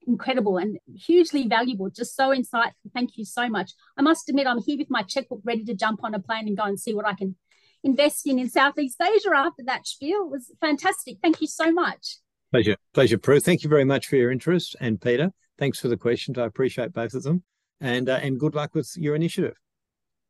incredible 0.07 0.57
and 0.57 0.79
hugely 0.95 1.49
valuable, 1.49 1.91
just 1.91 2.17
so 2.17 2.31
insightful. 2.31 2.73
Thank 2.95 3.17
you 3.17 3.25
so 3.25 3.49
much. 3.49 3.73
I 3.97 4.03
must 4.03 4.29
admit, 4.29 4.47
I'm 4.47 4.63
here 4.63 4.79
with 4.79 4.91
my 4.91 5.03
checkbook 5.03 5.41
ready 5.45 5.65
to 5.65 5.75
jump 5.75 6.03
on 6.05 6.15
a 6.15 6.21
plane 6.21 6.47
and 6.47 6.57
go 6.57 6.65
and 6.65 6.79
see 6.79 6.95
what 6.95 7.07
I 7.07 7.15
can 7.15 7.37
invest 7.83 8.27
in 8.27 8.39
in 8.39 8.49
Southeast 8.49 9.01
Asia 9.01 9.31
after 9.35 9.63
that 9.67 9.87
spiel. 9.87 10.27
It 10.27 10.31
was 10.31 10.53
fantastic. 10.61 11.19
Thank 11.23 11.41
you 11.41 11.47
so 11.47 11.71
much. 11.71 12.19
Pleasure. 12.51 12.77
Pleasure, 12.95 13.19
Pru. 13.19 13.43
Thank 13.43 13.63
you 13.63 13.69
very 13.69 13.85
much 13.85 14.07
for 14.07 14.17
your 14.17 14.31
interest. 14.31 14.77
And 14.81 15.01
Peter, 15.01 15.33
thanks 15.59 15.79
for 15.79 15.89
the 15.89 15.97
questions. 15.97 16.39
I 16.39 16.45
appreciate 16.45 16.93
both 16.93 17.15
of 17.15 17.23
them. 17.23 17.43
And, 17.81 18.09
uh, 18.09 18.21
and 18.23 18.41
good 18.41 18.55
luck 18.55 18.75
with 18.75 18.91
your 18.97 19.15
initiative. 19.15 19.57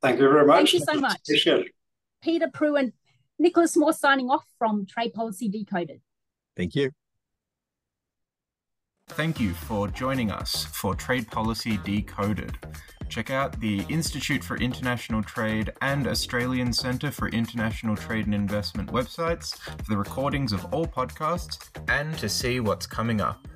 Thank 0.02 0.18
you 0.20 0.28
very 0.28 0.46
much. 0.46 0.56
Thank 0.56 0.72
you 0.72 0.80
so 0.80 1.00
much. 1.00 1.20
Peter 2.22 2.48
Pru 2.48 2.78
and 2.78 2.92
Nicholas 3.38 3.76
Moore 3.76 3.92
signing 3.92 4.30
off 4.30 4.44
from 4.58 4.86
Trade 4.86 5.14
Policy 5.14 5.48
Decoded. 5.48 6.00
Thank 6.56 6.74
you. 6.74 6.90
Thank 9.10 9.40
you 9.40 9.54
for 9.54 9.88
joining 9.88 10.30
us 10.30 10.64
for 10.64 10.94
Trade 10.94 11.30
Policy 11.30 11.78
Decoded. 11.84 12.58
Check 13.08 13.30
out 13.30 13.58
the 13.60 13.82
Institute 13.88 14.44
for 14.44 14.56
International 14.56 15.22
Trade 15.22 15.72
and 15.80 16.06
Australian 16.06 16.72
Centre 16.72 17.10
for 17.10 17.28
International 17.28 17.96
Trade 17.96 18.26
and 18.26 18.34
Investment 18.34 18.92
websites 18.92 19.56
for 19.58 19.90
the 19.90 19.96
recordings 19.96 20.52
of 20.52 20.66
all 20.74 20.86
podcasts 20.86 21.58
and 21.88 22.18
to 22.18 22.28
see 22.28 22.60
what's 22.60 22.86
coming 22.86 23.20
up. 23.20 23.46